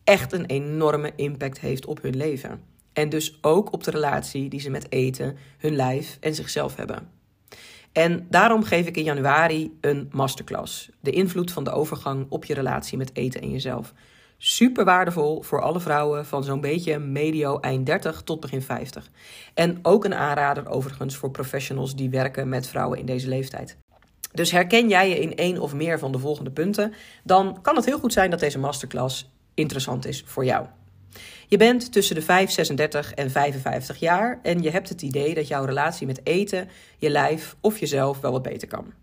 echt 0.04 0.34
een 0.34 0.46
enorme 0.46 1.12
impact 1.16 1.60
heeft 1.60 1.86
op 1.86 2.02
hun 2.02 2.16
leven. 2.16 2.62
En 2.94 3.10
dus 3.10 3.38
ook 3.42 3.74
op 3.74 3.84
de 3.84 3.92
relatie 3.92 4.50
die 4.50 4.60
ze 4.60 4.70
met 4.70 4.92
eten, 4.92 5.38
hun 5.58 5.76
lijf 5.76 6.18
en 6.20 6.36
zichzelf 6.36 6.76
hebben. 6.76 7.15
En 7.96 8.28
daarom 8.30 8.64
geef 8.64 8.88
ik 8.88 8.98
in 8.98 9.04
januari 9.04 9.78
een 9.82 10.10
masterclass. 10.12 10.90
De 11.02 11.12
invloed 11.12 11.52
van 11.52 11.64
de 11.64 11.72
overgang 11.72 12.26
op 12.30 12.46
je 12.46 12.54
relatie 12.54 12.98
met 12.98 13.16
eten 13.16 13.42
en 13.42 13.52
jezelf. 13.52 13.94
Super 14.38 14.86
waardevol 14.86 15.42
voor 15.42 15.62
alle 15.62 15.80
vrouwen 15.80 16.26
van 16.26 16.44
zo'n 16.44 16.62
beetje 16.62 17.00
medio 17.00 17.60
eind 17.60 17.86
30 17.86 18.22
tot 18.22 18.40
begin 18.40 18.62
50. 18.62 19.10
En 19.54 19.80
ook 19.82 20.06
een 20.06 20.14
aanrader 20.14 20.70
overigens 20.70 21.16
voor 21.16 21.32
professionals 21.32 21.96
die 21.96 22.10
werken 22.10 22.50
met 22.50 22.68
vrouwen 22.68 23.00
in 23.00 23.06
deze 23.06 23.28
leeftijd. 23.28 23.78
Dus 24.32 24.52
herken 24.52 24.90
jij 24.90 25.10
je 25.10 25.20
in 25.20 25.36
één 25.36 25.58
of 25.58 25.74
meer 25.74 26.00
van 26.00 26.12
de 26.12 26.20
volgende 26.20 26.52
punten, 26.52 26.94
dan 27.24 27.62
kan 27.62 27.76
het 27.76 27.86
heel 27.86 28.00
goed 28.00 28.14
zijn 28.14 28.30
dat 28.30 28.40
deze 28.40 28.60
masterclass 28.60 29.30
interessant 29.54 30.06
is 30.06 30.24
voor 30.26 30.46
jou. 30.46 30.66
Je 31.48 31.58
bent 31.58 31.92
tussen 31.92 32.16
de 32.16 32.22
5, 32.22 32.52
36 32.52 33.14
en 33.14 33.32
55 33.32 34.00
jaar 34.00 34.40
en 34.42 34.62
je 34.62 34.70
hebt 34.70 34.90
het 34.90 35.02
idee 35.02 35.34
dat 35.34 35.48
jouw 35.48 35.66
relatie 35.66 36.08
met 36.08 36.22
eten, 36.24 36.70
je 36.98 37.10
lijf 37.10 37.56
of 37.62 37.80
jezelf 37.80 38.20
wel 38.20 38.32
wat 38.32 38.42
beter 38.42 38.68
kan. 38.68 38.94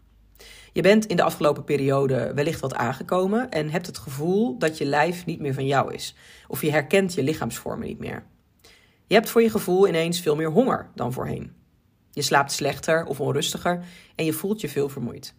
Je 0.72 0.82
bent 0.82 1.06
in 1.06 1.16
de 1.16 1.22
afgelopen 1.22 1.64
periode 1.64 2.32
wellicht 2.34 2.60
wat 2.60 2.74
aangekomen 2.74 3.50
en 3.50 3.70
hebt 3.70 3.86
het 3.86 3.98
gevoel 3.98 4.58
dat 4.58 4.78
je 4.78 4.84
lijf 4.84 5.26
niet 5.26 5.40
meer 5.40 5.54
van 5.54 5.66
jou 5.66 5.94
is, 5.94 6.14
of 6.48 6.62
je 6.62 6.70
herkent 6.70 7.14
je 7.14 7.22
lichaamsvormen 7.22 7.86
niet 7.86 7.98
meer. 7.98 8.24
Je 9.06 9.14
hebt 9.14 9.30
voor 9.30 9.42
je 9.42 9.50
gevoel 9.50 9.88
ineens 9.88 10.20
veel 10.20 10.36
meer 10.36 10.50
honger 10.50 10.90
dan 10.94 11.12
voorheen. 11.12 11.52
Je 12.10 12.22
slaapt 12.22 12.52
slechter 12.52 13.04
of 13.04 13.20
onrustiger 13.20 13.84
en 14.14 14.24
je 14.24 14.32
voelt 14.32 14.60
je 14.60 14.68
veel 14.68 14.88
vermoeid. 14.88 15.34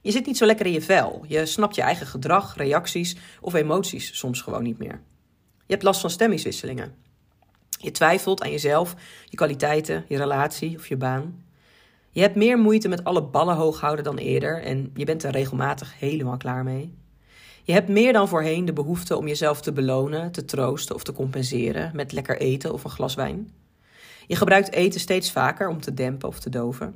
Je 0.00 0.10
zit 0.10 0.26
niet 0.26 0.36
zo 0.36 0.46
lekker 0.46 0.66
in 0.66 0.72
je 0.72 0.82
vel. 0.82 1.24
Je 1.26 1.46
snapt 1.46 1.74
je 1.74 1.82
eigen 1.82 2.06
gedrag, 2.06 2.56
reacties 2.56 3.16
of 3.40 3.54
emoties 3.54 4.18
soms 4.18 4.40
gewoon 4.40 4.62
niet 4.62 4.78
meer. 4.78 5.00
Je 5.68 5.74
hebt 5.74 5.86
last 5.86 6.00
van 6.00 6.10
stemmingswisselingen. 6.10 6.94
Je 7.80 7.90
twijfelt 7.90 8.42
aan 8.42 8.50
jezelf, 8.50 8.94
je 9.24 9.36
kwaliteiten, 9.36 10.04
je 10.08 10.16
relatie 10.16 10.76
of 10.76 10.88
je 10.88 10.96
baan. 10.96 11.44
Je 12.10 12.20
hebt 12.20 12.34
meer 12.34 12.58
moeite 12.58 12.88
met 12.88 13.04
alle 13.04 13.22
ballen 13.22 13.56
hoog 13.56 13.80
houden 13.80 14.04
dan 14.04 14.16
eerder 14.16 14.62
en 14.62 14.90
je 14.94 15.04
bent 15.04 15.22
er 15.22 15.30
regelmatig 15.30 15.98
helemaal 15.98 16.36
klaar 16.36 16.64
mee. 16.64 16.94
Je 17.62 17.72
hebt 17.72 17.88
meer 17.88 18.12
dan 18.12 18.28
voorheen 18.28 18.64
de 18.64 18.72
behoefte 18.72 19.16
om 19.16 19.28
jezelf 19.28 19.60
te 19.60 19.72
belonen, 19.72 20.32
te 20.32 20.44
troosten 20.44 20.94
of 20.94 21.02
te 21.02 21.12
compenseren 21.12 21.90
met 21.94 22.12
lekker 22.12 22.38
eten 22.38 22.72
of 22.72 22.84
een 22.84 22.90
glas 22.90 23.14
wijn. 23.14 23.52
Je 24.26 24.36
gebruikt 24.36 24.72
eten 24.72 25.00
steeds 25.00 25.32
vaker 25.32 25.68
om 25.68 25.80
te 25.80 25.94
dempen 25.94 26.28
of 26.28 26.40
te 26.40 26.50
doven. 26.50 26.94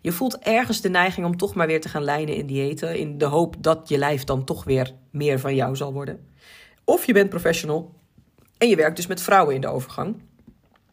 Je 0.00 0.12
voelt 0.12 0.38
ergens 0.38 0.80
de 0.80 0.90
neiging 0.90 1.26
om 1.26 1.36
toch 1.36 1.54
maar 1.54 1.66
weer 1.66 1.80
te 1.80 1.88
gaan 1.88 2.04
lijnen 2.04 2.34
in 2.34 2.46
diëten, 2.46 2.98
in 2.98 3.18
de 3.18 3.24
hoop 3.24 3.56
dat 3.58 3.88
je 3.88 3.98
lijf 3.98 4.24
dan 4.24 4.44
toch 4.44 4.64
weer 4.64 4.94
meer 5.10 5.40
van 5.40 5.54
jou 5.54 5.76
zal 5.76 5.92
worden. 5.92 6.31
Of 6.84 7.06
je 7.06 7.12
bent 7.12 7.28
professional 7.28 7.94
en 8.58 8.68
je 8.68 8.76
werkt 8.76 8.96
dus 8.96 9.06
met 9.06 9.20
vrouwen 9.20 9.54
in 9.54 9.60
de 9.60 9.68
overgang 9.68 10.22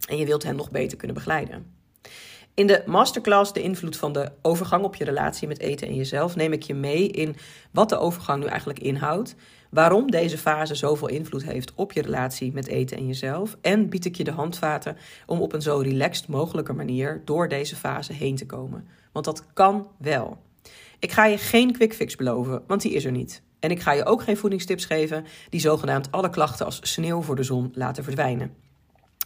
en 0.08 0.18
je 0.18 0.26
wilt 0.26 0.44
hen 0.44 0.56
nog 0.56 0.72
beter 0.72 0.98
kunnen 0.98 1.16
begeleiden. 1.16 1.78
In 2.54 2.68
de 2.68 2.84
masterclass 2.86 3.54
De 3.54 3.62
invloed 3.62 3.98
van 3.98 4.14
de 4.14 4.32
overgang 4.42 4.84
op 4.84 4.96
je 4.96 5.04
relatie 5.04 5.48
met 5.48 5.60
eten 5.60 5.88
en 5.88 5.96
jezelf 5.96 6.36
neem 6.36 6.54
ik 6.54 6.64
je 6.64 6.74
mee 6.74 7.08
in 7.08 7.36
wat 7.72 7.90
de 7.90 7.98
overgang 7.98 8.44
nu 8.44 8.48
eigenlijk 8.48 8.80
inhoudt, 8.80 9.36
waarom 9.70 10.12
deze 10.12 10.38
fase 10.38 10.76
zoveel 10.76 11.08
invloed 11.08 11.44
heeft 11.44 11.74
op 11.76 11.92
je 11.92 12.02
relatie 12.02 12.54
met 12.54 12.68
eten 12.68 12.98
en 12.98 13.08
jezelf 13.08 13.58
en 13.62 13.90
bied 13.90 14.06
ik 14.06 14.16
je 14.16 14.24
de 14.24 14.32
handvaten 14.32 14.98
om 15.26 15.42
op 15.42 15.54
een 15.54 15.62
zo 15.62 15.78
relaxed 15.78 16.28
mogelijke 16.28 16.74
manier 16.74 17.22
door 17.26 17.48
deze 17.48 17.76
fase 17.76 18.14
heen 18.14 18.36
te 18.36 18.46
komen. 18.46 18.88
Want 19.12 19.26
dat 19.26 19.46
kan 19.54 19.88
wel. 19.98 20.38
Ik 21.00 21.12
ga 21.12 21.26
je 21.26 21.38
geen 21.38 21.74
quick 21.74 21.94
fix 21.94 22.16
beloven, 22.16 22.64
want 22.68 22.82
die 22.82 22.94
is 22.94 23.06
er 23.06 23.12
niet. 23.12 23.42
En 23.60 23.72
ik 23.72 23.82
ga 23.82 23.92
je 23.92 24.06
ook 24.06 24.24
geen 24.24 24.38
voedingstips 24.38 24.86
geven 24.86 25.26
die 25.50 25.60
zogenaamd 25.60 26.12
alle 26.12 26.30
klachten 26.30 26.66
als 26.66 26.80
sneeuw 26.82 27.22
voor 27.22 27.36
de 27.36 27.44
zon 27.44 27.72
laten 27.74 28.04
verdwijnen. 28.04 28.54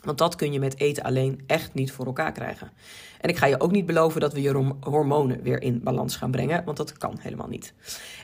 Want 0.04 0.18
dat 0.18 0.36
kun 0.36 0.52
je 0.52 0.60
met 0.60 0.80
eten 0.80 1.04
alleen 1.04 1.44
echt 1.48 1.74
niet 1.74 1.92
voor 1.92 2.06
elkaar 2.06 2.32
krijgen. 2.32 2.72
En 3.20 3.30
ik 3.30 3.38
ga 3.38 3.46
je 3.46 3.60
ook 3.60 3.72
niet 3.72 3.86
beloven 3.86 4.22
dat 4.22 4.34
we 4.34 4.42
je 4.42 4.74
hormonen 4.80 5.42
weer 5.42 5.62
in 5.62 5.84
balans 5.84 6.16
gaan 6.16 6.32
brengen, 6.32 6.64
want 6.66 6.78
dat 6.78 6.98
kan 6.98 7.18
helemaal 7.20 7.48
niet. 7.48 7.74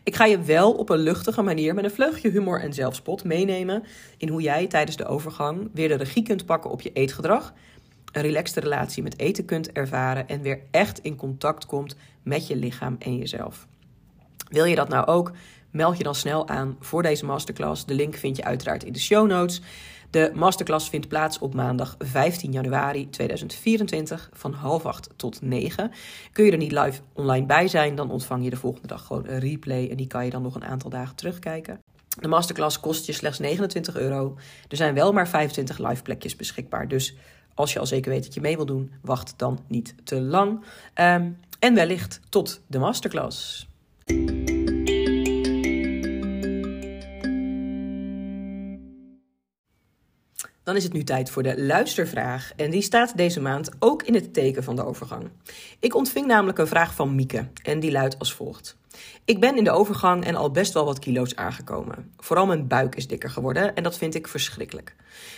Ik 0.04 0.16
ga 0.16 0.25
je 0.25 0.42
wel 0.42 0.72
op 0.72 0.89
een 0.89 1.00
luchtige 1.00 1.42
manier 1.42 1.74
met 1.74 1.84
een 1.84 1.92
vleugje 1.92 2.30
humor 2.30 2.62
en 2.62 2.74
zelfspot 2.74 3.24
meenemen 3.24 3.84
in 4.18 4.30
hoe 4.30 4.42
jij 4.42 4.68
tijdens 4.68 4.98
de 4.98 5.06
overgang 5.06 5.70
weer 5.74 5.88
de 5.88 5.96
regie 5.96 6.24
kunt 6.24 6.46
pakken 6.46 6.72
op 6.72 6.82
je 6.82 6.92
eetgedrag, 6.94 7.54
een 8.12 8.22
relaxte 8.22 8.60
relatie 8.60 9.04
met 9.04 9.20
eten 9.20 9.46
kunt 9.46 9.72
ervaren 9.72 10.28
en 10.28 10.42
weer 10.42 10.62
echt 10.72 11.00
in 11.00 11.16
contact 11.16 11.66
komt 11.66 11.96
met 12.24 12.48
je 12.48 12.56
lichaam 12.56 12.96
en 13.00 13.18
jezelf. 13.18 13.68
Wil 14.50 14.66
je 14.66 14.75
dat 14.75 14.89
nou 14.89 15.06
ook? 15.06 15.32
Meld 15.72 15.98
je 15.98 16.04
dan 16.04 16.16
snel 16.16 16.48
aan 16.48 16.76
voor 16.80 17.04
deze 17.04 17.26
masterclass. 17.26 17.86
De 17.86 17.94
link 17.94 18.16
vind 18.16 18.36
je 18.38 18.44
uiteraard 18.44 18.84
in 18.84 18.94
de 18.94 19.00
show 19.00 19.28
notes. 19.28 19.62
De 20.10 20.32
masterclass 20.34 20.90
vindt 20.90 21.08
plaats 21.08 21.40
op 21.40 21.54
maandag 21.54 21.96
15 22.00 22.52
januari 22.52 23.10
2024 23.10 24.30
van 24.34 24.54
half 24.54 24.86
acht 24.86 25.10
tot 25.16 25.42
9. 25.42 25.92
Kun 26.32 26.46
je 26.46 26.52
er 26.52 26.58
niet 26.58 26.72
live 26.72 27.02
online 27.14 27.46
bij 27.46 27.68
zijn, 27.68 27.96
dan 27.96 28.12
ontvang 28.12 28.44
je 28.44 28.50
de 28.50 28.56
volgende 28.56 28.88
dag 28.88 29.06
gewoon 29.06 29.28
een 29.28 29.40
replay 29.40 29.90
en 29.90 29.98
die 29.98 30.08
kan 30.08 30.26
je 30.26 30.32
dan 30.32 30.42
nog 30.42 30.56
een 30.56 30.66
aantal 30.66 30.90
dagen 30.90 31.16
terugkijken. 31.16 31.82
De 32.20 32.28
masterclass 32.28 32.80
kost 32.80 33.06
je 33.06 33.14
slechts 33.14 33.40
29 33.40 33.96
euro. 33.96 34.38
Er 34.68 34.78
zijn 34.78 34.94
wel 34.94 35.14
maar 35.14 35.28
25 35.28 35.78
live 35.78 36.02
plekjes 36.02 36.36
beschikbaar. 36.36 36.88
Dus 36.88 37.16
als 37.54 37.74
je 37.74 37.80
al 37.80 37.86
zeker 37.86 38.12
weet 38.12 38.24
dat 38.24 38.34
je 38.34 38.42
mee 38.42 38.56
wil 38.56 38.66
doen, 38.66 38.92
wacht 39.02 39.34
dan 39.38 39.60
niet 39.68 39.96
te 40.04 40.22
lang. 40.22 40.64
Um, 40.96 41.38
en 41.60 41.74
wellicht 41.76 42.20
tot 42.30 42.62
de 42.68 42.80
masterclass. 42.80 43.68
Dan 50.70 50.78
is 50.78 50.84
het 50.84 50.94
nu 50.94 51.04
tijd 51.04 51.30
voor 51.30 51.44
de 51.44 51.62
luistervraag. 51.62 52.52
En 52.56 52.70
die 52.72 52.82
staat 52.82 53.18
deze 53.18 53.42
maand 53.42 53.72
ook 53.80 54.04
in 54.04 54.14
het 54.14 54.34
teken 54.34 54.64
van 54.64 54.76
de 54.76 54.86
overgang. 54.86 55.30
Ik 55.80 55.96
ontving 55.96 56.28
namelijk 56.28 56.58
een 56.58 56.68
vraag 56.68 56.94
van 56.94 57.16
Mieke. 57.16 57.48
En 57.64 57.80
die 57.80 57.92
luidt 57.92 58.20
als 58.20 58.34
volgt. 58.34 58.78
Ik 59.26 59.40
ben 59.40 59.58
in 59.58 59.64
de 59.64 59.72
overgang 59.72 60.26
en 60.26 60.36
al 60.36 60.52
best 60.52 60.74
wel 60.74 60.86
wat 60.86 61.00
kilo's 61.00 61.36
aangekomen. 61.36 62.12
Vooral 62.18 62.46
mijn 62.46 62.68
buik 62.68 62.96
is 62.96 63.08
dikker 63.08 63.30
geworden 63.30 63.76
en 63.76 63.84
dat 63.84 63.98
vind 63.98 64.16
ik 64.16 64.28
verschrikkelijk. 64.28 64.96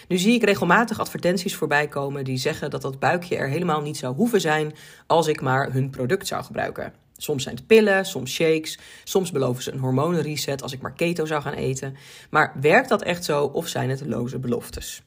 Nu 0.08 0.18
zie 0.18 0.34
ik 0.34 0.44
regelmatig 0.44 1.00
advertenties 1.00 1.56
voorbij 1.56 1.88
komen 1.88 2.24
die 2.24 2.38
zeggen 2.38 2.70
dat 2.70 2.82
dat 2.82 3.00
buikje 3.00 3.36
er 3.36 3.50
helemaal 3.50 3.82
niet 3.82 3.98
zou 3.98 4.16
hoeven 4.16 4.42
zijn 4.42 4.74
als 5.08 5.28
ik 5.28 5.42
maar 5.42 5.72
hun 5.72 5.90
product 5.90 6.28
zou 6.28 6.44
gebruiken. 6.44 6.94
Soms 7.18 7.44
zijn 7.44 7.56
het 7.56 7.68
pillen, 7.68 8.06
soms 8.06 8.32
shakes, 8.32 8.80
soms 9.04 9.32
beloven 9.32 9.64
ze 9.64 9.72
een 9.72 9.80
hormonenreset 9.80 10.62
als 10.62 10.74
ik 10.74 10.82
maar 10.82 10.94
keto 10.94 11.26
zou 11.26 11.42
gaan 11.42 11.54
eten. 11.54 11.96
Maar 12.30 12.56
werkt 12.62 12.90
dat 12.90 13.02
echt 13.02 13.26
zo 13.26 13.46
of 13.46 13.68
zijn 13.68 13.90
het 13.90 14.06
loze 14.06 14.40
beloftes? 14.40 15.04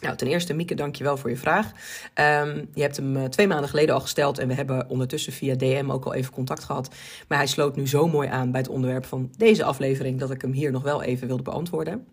Nou, 0.00 0.16
ten 0.16 0.26
eerste, 0.26 0.54
Mieke, 0.54 0.74
dankjewel 0.74 1.16
voor 1.16 1.30
je 1.30 1.36
vraag. 1.36 1.66
Um, 2.14 2.68
je 2.74 2.82
hebt 2.82 2.96
hem 2.96 3.16
eh, 3.16 3.24
twee 3.24 3.46
maanden 3.46 3.68
geleden 3.68 3.94
al 3.94 4.00
gesteld 4.00 4.38
en 4.38 4.48
we 4.48 4.54
hebben 4.54 4.88
ondertussen 4.88 5.32
via 5.32 5.54
DM 5.54 5.90
ook 5.90 6.04
al 6.04 6.14
even 6.14 6.32
contact 6.32 6.64
gehad. 6.64 6.94
Maar 7.28 7.38
hij 7.38 7.46
sloot 7.46 7.76
nu 7.76 7.88
zo 7.88 8.08
mooi 8.08 8.28
aan 8.28 8.50
bij 8.50 8.60
het 8.60 8.70
onderwerp 8.70 9.04
van 9.04 9.30
deze 9.36 9.64
aflevering 9.64 10.18
dat 10.18 10.30
ik 10.30 10.42
hem 10.42 10.52
hier 10.52 10.70
nog 10.70 10.82
wel 10.82 11.02
even 11.02 11.26
wilde 11.26 11.42
beantwoorden. 11.42 12.06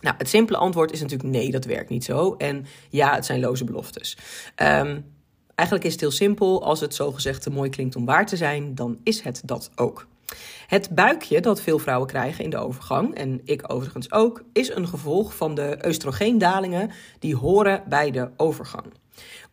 Nou, 0.00 0.16
het 0.18 0.28
simpele 0.28 0.58
antwoord 0.58 0.92
is 0.92 1.00
natuurlijk 1.00 1.30
nee, 1.30 1.50
dat 1.50 1.64
werkt 1.64 1.90
niet 1.90 2.04
zo. 2.04 2.34
En 2.38 2.66
ja, 2.90 3.14
het 3.14 3.24
zijn 3.26 3.40
loze 3.40 3.64
beloftes. 3.64 4.16
Um, 4.62 5.12
eigenlijk 5.54 5.86
is 5.86 5.92
het 5.92 6.00
heel 6.00 6.10
simpel. 6.10 6.64
Als 6.64 6.80
het 6.80 6.94
zogezegd 6.94 7.42
te 7.42 7.50
mooi 7.50 7.70
klinkt 7.70 7.96
om 7.96 8.04
waar 8.04 8.26
te 8.26 8.36
zijn, 8.36 8.74
dan 8.74 8.98
is 9.02 9.20
het 9.20 9.42
dat 9.44 9.70
ook. 9.74 10.06
Het 10.66 10.90
buikje 10.90 11.40
dat 11.40 11.60
veel 11.60 11.78
vrouwen 11.78 12.08
krijgen 12.08 12.44
in 12.44 12.50
de 12.50 12.56
overgang, 12.56 13.14
en 13.14 13.40
ik 13.44 13.72
overigens 13.72 14.12
ook, 14.12 14.42
is 14.52 14.68
een 14.68 14.88
gevolg 14.88 15.36
van 15.36 15.54
de 15.54 15.78
oestrogeen-dalingen 15.86 16.90
die 17.18 17.36
horen 17.36 17.82
bij 17.88 18.10
de 18.10 18.30
overgang. 18.36 18.86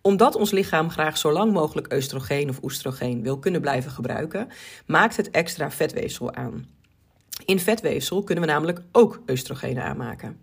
Omdat 0.01 0.35
ons 0.35 0.51
lichaam 0.51 0.89
graag 0.89 1.17
zo 1.17 1.31
lang 1.31 1.53
mogelijk 1.53 1.93
oestrogeen 1.93 2.49
of 2.49 2.63
oestrogeen 2.63 3.23
wil 3.23 3.39
kunnen 3.39 3.61
blijven 3.61 3.91
gebruiken, 3.91 4.47
maakt 4.85 5.17
het 5.17 5.29
extra 5.31 5.71
vetweefsel 5.71 6.33
aan. 6.33 6.65
In 7.51 7.59
vetweefsel 7.59 8.23
kunnen 8.23 8.43
we 8.43 8.49
namelijk 8.49 8.81
ook 8.91 9.21
oestrogenen 9.29 9.83
aanmaken. 9.83 10.37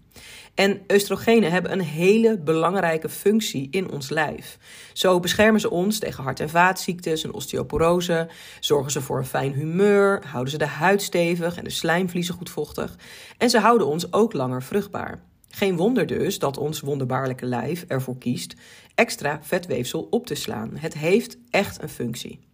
En 0.55 0.81
oestrogenen 0.93 1.51
hebben 1.51 1.73
een 1.73 1.81
hele 1.81 2.39
belangrijke 2.39 3.09
functie 3.09 3.69
in 3.71 3.91
ons 3.91 4.11
lijf. 4.11 4.59
Zo 4.93 5.21
beschermen 5.21 5.61
ze 5.61 5.71
ons 5.71 5.99
tegen 5.99 6.23
hart- 6.23 6.41
en 6.41 6.49
vaatziektes 6.49 7.25
en 7.25 7.33
osteoporose, 7.33 8.29
zorgen 8.61 8.93
ze 8.93 9.01
voor 9.01 9.19
een 9.19 9.25
fijn 9.25 9.53
humeur, 9.53 10.23
houden 10.27 10.53
ze 10.53 10.59
de 10.59 10.67
huid 10.67 11.03
stevig 11.03 11.57
en 11.57 11.65
de 11.65 11.71
slijmvliezen 11.71 12.35
goed 12.35 12.51
vochtig 12.51 12.97
en 13.39 13.51
ze 13.51 13.59
houden 13.59 13.87
ons 13.87 14.13
ook 14.13 14.33
langer 14.33 14.63
vruchtbaar. 14.63 15.23
Geen 15.49 15.77
wonder 15.77 16.07
dus 16.07 16.39
dat 16.39 16.57
ons 16.57 16.81
wonderbaarlijke 16.81 17.47
lijf 17.47 17.85
ervoor 17.87 18.19
kiest 18.19 18.55
extra 18.95 19.39
vetweefsel 19.43 20.07
op 20.11 20.27
te 20.27 20.35
slaan. 20.35 20.77
Het 20.77 20.95
heeft 20.95 21.39
echt 21.51 21.83
een 21.83 21.89
functie. 21.89 22.47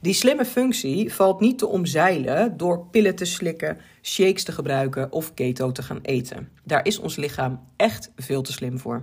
Die 0.00 0.12
slimme 0.12 0.44
functie 0.44 1.14
valt 1.14 1.40
niet 1.40 1.58
te 1.58 1.66
omzeilen 1.66 2.56
door 2.56 2.86
pillen 2.86 3.16
te 3.16 3.24
slikken, 3.24 3.78
shakes 4.02 4.44
te 4.44 4.52
gebruiken 4.52 5.12
of 5.12 5.34
keto 5.34 5.72
te 5.72 5.82
gaan 5.82 6.00
eten. 6.02 6.48
Daar 6.64 6.86
is 6.86 6.98
ons 6.98 7.16
lichaam 7.16 7.60
echt 7.76 8.12
veel 8.16 8.42
te 8.42 8.52
slim 8.52 8.78
voor. 8.78 9.02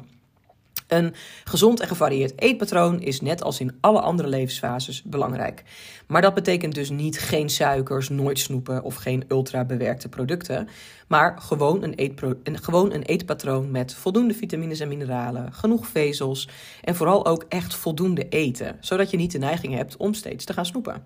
Een 0.87 1.13
gezond 1.43 1.79
en 1.79 1.87
gevarieerd 1.87 2.41
eetpatroon 2.41 3.01
is 3.01 3.21
net 3.21 3.43
als 3.43 3.59
in 3.59 3.77
alle 3.81 3.99
andere 3.99 4.29
levensfases 4.29 5.03
belangrijk. 5.03 5.63
Maar 6.07 6.21
dat 6.21 6.33
betekent 6.33 6.75
dus 6.75 6.89
niet 6.89 7.19
geen 7.19 7.49
suikers, 7.49 8.09
nooit 8.09 8.39
snoepen 8.39 8.83
of 8.83 8.95
geen 8.95 9.23
ultra 9.27 9.65
bewerkte 9.65 10.09
producten. 10.09 10.67
Maar 11.07 11.37
gewoon 11.39 11.83
een, 11.83 11.93
een, 12.43 12.63
gewoon 12.63 12.93
een 12.93 13.03
eetpatroon 13.03 13.71
met 13.71 13.93
voldoende 13.93 14.33
vitamines 14.33 14.79
en 14.79 14.87
mineralen, 14.87 15.53
genoeg 15.53 15.87
vezels 15.87 16.49
en 16.81 16.95
vooral 16.95 17.25
ook 17.25 17.45
echt 17.49 17.75
voldoende 17.75 18.29
eten. 18.29 18.77
Zodat 18.79 19.09
je 19.09 19.17
niet 19.17 19.31
de 19.31 19.37
neiging 19.37 19.73
hebt 19.73 19.97
om 19.97 20.13
steeds 20.13 20.45
te 20.45 20.53
gaan 20.53 20.65
snoepen. 20.65 21.05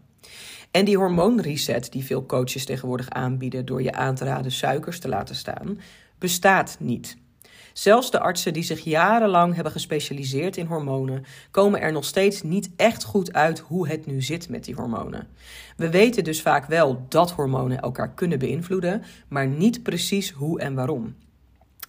En 0.72 0.86
die 0.86 0.98
hormoonreset 0.98 1.92
die 1.92 2.06
veel 2.06 2.26
coaches 2.26 2.66
tegenwoordig 2.66 3.10
aanbieden 3.10 3.66
door 3.66 3.82
je 3.82 3.94
aan 3.94 4.16
te 4.16 4.26
raden 4.26 4.52
suikers 4.52 5.00
te 5.00 5.08
laten 5.08 5.36
staan, 5.36 5.80
bestaat 6.18 6.78
niet. 6.80 7.18
Zelfs 7.80 8.12
de 8.12 8.20
artsen 8.20 8.54
die 8.54 8.64
zich 8.64 8.84
jarenlang 8.84 9.56
hebben 9.56 9.72
gespecialiseerd 9.72 10.58
in 10.58 10.66
hormonen, 10.66 11.26
komen 11.52 11.82
er 11.82 11.92
nog 11.92 12.06
steeds 12.06 12.42
niet 12.42 12.70
echt 12.76 13.04
goed 13.04 13.34
uit 13.34 13.60
hoe 13.60 13.88
het 13.88 14.06
nu 14.06 14.22
zit 14.22 14.50
met 14.50 14.64
die 14.64 14.76
hormonen. 14.76 15.28
We 15.78 15.90
weten 15.90 16.24
dus 16.24 16.42
vaak 16.42 16.66
wel 16.66 17.06
dat 17.10 17.32
hormonen 17.32 17.80
elkaar 17.80 18.14
kunnen 18.14 18.40
beïnvloeden, 18.40 19.04
maar 19.28 19.48
niet 19.48 19.84
precies 19.84 20.32
hoe 20.32 20.60
en 20.60 20.76
waarom. 20.76 21.16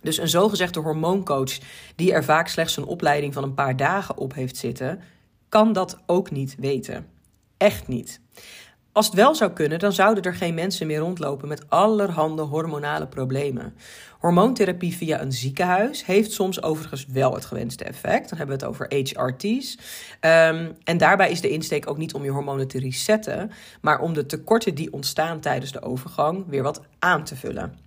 Dus 0.00 0.18
een 0.18 0.28
zogezegde 0.28 0.80
hormooncoach, 0.80 1.58
die 1.96 2.12
er 2.12 2.24
vaak 2.24 2.48
slechts 2.48 2.76
een 2.76 2.84
opleiding 2.84 3.34
van 3.34 3.42
een 3.42 3.54
paar 3.54 3.76
dagen 3.76 4.16
op 4.16 4.34
heeft 4.34 4.56
zitten, 4.56 5.00
kan 5.48 5.72
dat 5.72 5.98
ook 6.06 6.30
niet 6.30 6.56
weten. 6.58 7.06
Echt 7.56 7.88
niet. 7.88 8.20
Als 8.92 9.06
het 9.06 9.14
wel 9.14 9.34
zou 9.34 9.52
kunnen, 9.52 9.78
dan 9.78 9.92
zouden 9.92 10.22
er 10.22 10.34
geen 10.34 10.54
mensen 10.54 10.86
meer 10.86 10.98
rondlopen 10.98 11.48
met 11.48 11.70
allerhande 11.70 12.42
hormonale 12.42 13.06
problemen. 13.06 13.74
Hormoontherapie 14.18 14.96
via 14.96 15.20
een 15.20 15.32
ziekenhuis 15.32 16.04
heeft 16.04 16.32
soms 16.32 16.62
overigens 16.62 17.06
wel 17.06 17.34
het 17.34 17.44
gewenste 17.44 17.84
effect. 17.84 18.28
Dan 18.28 18.38
hebben 18.38 18.58
we 18.58 18.64
het 18.64 18.72
over 18.72 18.86
HRT's. 18.88 19.78
Um, 20.20 20.76
en 20.84 20.98
daarbij 20.98 21.30
is 21.30 21.40
de 21.40 21.48
insteek 21.48 21.90
ook 21.90 21.96
niet 21.96 22.14
om 22.14 22.24
je 22.24 22.30
hormonen 22.30 22.68
te 22.68 22.78
resetten, 22.78 23.50
maar 23.80 24.00
om 24.00 24.12
de 24.14 24.26
tekorten 24.26 24.74
die 24.74 24.92
ontstaan 24.92 25.40
tijdens 25.40 25.72
de 25.72 25.82
overgang 25.82 26.44
weer 26.48 26.62
wat 26.62 26.80
aan 26.98 27.24
te 27.24 27.36
vullen. 27.36 27.78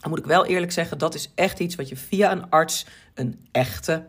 Dan 0.00 0.10
moet 0.10 0.18
ik 0.18 0.26
wel 0.26 0.46
eerlijk 0.46 0.72
zeggen, 0.72 0.98
dat 0.98 1.14
is 1.14 1.30
echt 1.34 1.60
iets 1.60 1.74
wat 1.74 1.88
je 1.88 1.96
via 1.96 2.32
een 2.32 2.50
arts, 2.50 2.86
een 3.14 3.46
echte 3.52 4.04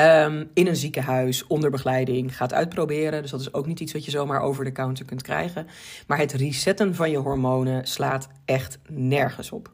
um, 0.00 0.50
in 0.54 0.66
een 0.66 0.76
ziekenhuis 0.76 1.46
onder 1.46 1.70
begeleiding 1.70 2.36
gaat 2.36 2.52
uitproberen. 2.52 3.22
Dus 3.22 3.30
dat 3.30 3.40
is 3.40 3.52
ook 3.52 3.66
niet 3.66 3.80
iets 3.80 3.92
wat 3.92 4.04
je 4.04 4.10
zomaar 4.10 4.40
over 4.40 4.64
de 4.64 4.72
counter 4.72 5.04
kunt 5.04 5.22
krijgen. 5.22 5.66
Maar 6.06 6.18
het 6.18 6.32
resetten 6.32 6.94
van 6.94 7.10
je 7.10 7.16
hormonen 7.16 7.86
slaat 7.86 8.28
echt 8.44 8.78
nergens 8.88 9.50
op. 9.50 9.72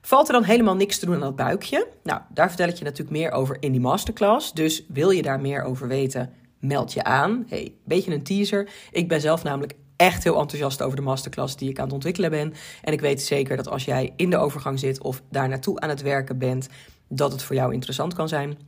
Valt 0.00 0.26
er 0.26 0.32
dan 0.32 0.44
helemaal 0.44 0.76
niks 0.76 0.98
te 0.98 1.06
doen 1.06 1.14
aan 1.14 1.20
dat 1.20 1.36
buikje? 1.36 1.88
Nou, 2.02 2.20
daar 2.28 2.48
vertel 2.48 2.68
ik 2.68 2.76
je 2.76 2.84
natuurlijk 2.84 3.16
meer 3.16 3.30
over 3.30 3.56
in 3.60 3.72
die 3.72 3.80
masterclass. 3.80 4.52
Dus 4.52 4.84
wil 4.88 5.10
je 5.10 5.22
daar 5.22 5.40
meer 5.40 5.62
over 5.62 5.88
weten, 5.88 6.32
meld 6.58 6.92
je 6.92 7.04
aan. 7.04 7.44
Hey, 7.48 7.74
beetje 7.84 8.12
een 8.12 8.22
teaser. 8.22 8.68
Ik 8.90 9.08
ben 9.08 9.20
zelf 9.20 9.42
namelijk 9.42 9.74
echt 9.96 10.24
heel 10.24 10.40
enthousiast 10.40 10.82
over 10.82 10.96
de 10.96 11.02
masterclass 11.02 11.56
die 11.56 11.70
ik 11.70 11.78
aan 11.78 11.84
het 11.84 11.92
ontwikkelen 11.92 12.30
ben. 12.30 12.54
En 12.82 12.92
ik 12.92 13.00
weet 13.00 13.22
zeker 13.22 13.56
dat 13.56 13.68
als 13.68 13.84
jij 13.84 14.12
in 14.16 14.30
de 14.30 14.36
overgang 14.36 14.78
zit 14.78 15.00
of 15.02 15.22
daar 15.30 15.48
naartoe 15.48 15.80
aan 15.80 15.88
het 15.88 16.02
werken 16.02 16.38
bent, 16.38 16.68
dat 17.08 17.32
het 17.32 17.42
voor 17.42 17.56
jou 17.56 17.72
interessant 17.72 18.14
kan 18.14 18.28
zijn. 18.28 18.58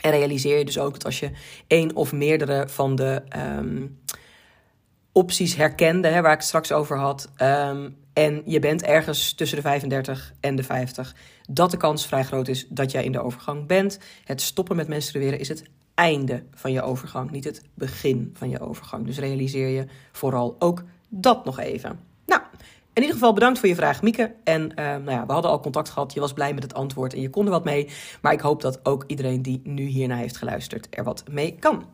En 0.00 0.10
realiseer 0.10 0.58
je 0.58 0.64
dus 0.64 0.78
ook 0.78 0.92
dat 0.92 1.04
als 1.04 1.20
je 1.20 1.30
één 1.66 1.94
of 1.94 2.12
meerdere 2.12 2.68
van 2.68 2.94
de 2.94 3.22
um, 3.58 3.98
opties 5.12 5.56
herkende, 5.56 6.08
hè, 6.08 6.20
waar 6.20 6.32
ik 6.32 6.38
het 6.38 6.46
straks 6.46 6.72
over 6.72 6.98
had, 6.98 7.30
um, 7.42 7.96
en 8.12 8.42
je 8.44 8.58
bent 8.58 8.82
ergens 8.82 9.32
tussen 9.32 9.56
de 9.56 9.62
35 9.62 10.32
en 10.40 10.56
de 10.56 10.62
50, 10.62 11.14
dat 11.50 11.70
de 11.70 11.76
kans 11.76 12.06
vrij 12.06 12.24
groot 12.24 12.48
is 12.48 12.66
dat 12.68 12.90
jij 12.90 13.04
in 13.04 13.12
de 13.12 13.22
overgang 13.22 13.66
bent. 13.66 13.98
Het 14.24 14.40
stoppen 14.40 14.76
met 14.76 14.88
menstrueren 14.88 15.38
is 15.38 15.48
het 15.48 15.64
einde 15.94 16.42
van 16.54 16.72
je 16.72 16.82
overgang, 16.82 17.30
niet 17.30 17.44
het 17.44 17.62
begin 17.74 18.30
van 18.34 18.50
je 18.50 18.60
overgang. 18.60 19.06
Dus 19.06 19.18
realiseer 19.18 19.68
je 19.68 19.86
vooral 20.12 20.56
ook 20.58 20.84
dat 21.08 21.44
nog 21.44 21.58
even. 21.58 21.98
Nou, 22.26 22.42
in 22.96 23.02
ieder 23.02 23.18
geval 23.18 23.32
bedankt 23.32 23.58
voor 23.58 23.68
je 23.68 23.74
vraag, 23.74 24.02
Mieke. 24.02 24.34
En 24.44 24.62
uh, 24.62 24.76
nou 24.76 25.10
ja, 25.10 25.26
we 25.26 25.32
hadden 25.32 25.50
al 25.50 25.60
contact 25.60 25.88
gehad. 25.88 26.12
Je 26.12 26.20
was 26.20 26.32
blij 26.32 26.54
met 26.54 26.62
het 26.62 26.74
antwoord 26.74 27.14
en 27.14 27.20
je 27.20 27.30
kon 27.30 27.44
er 27.44 27.50
wat 27.50 27.64
mee. 27.64 27.88
Maar 28.22 28.32
ik 28.32 28.40
hoop 28.40 28.60
dat 28.60 28.80
ook 28.82 29.04
iedereen 29.06 29.42
die 29.42 29.60
nu 29.64 29.82
hiernaar 29.82 30.18
heeft 30.18 30.36
geluisterd 30.36 30.86
er 30.90 31.04
wat 31.04 31.24
mee 31.30 31.56
kan. 31.58 31.84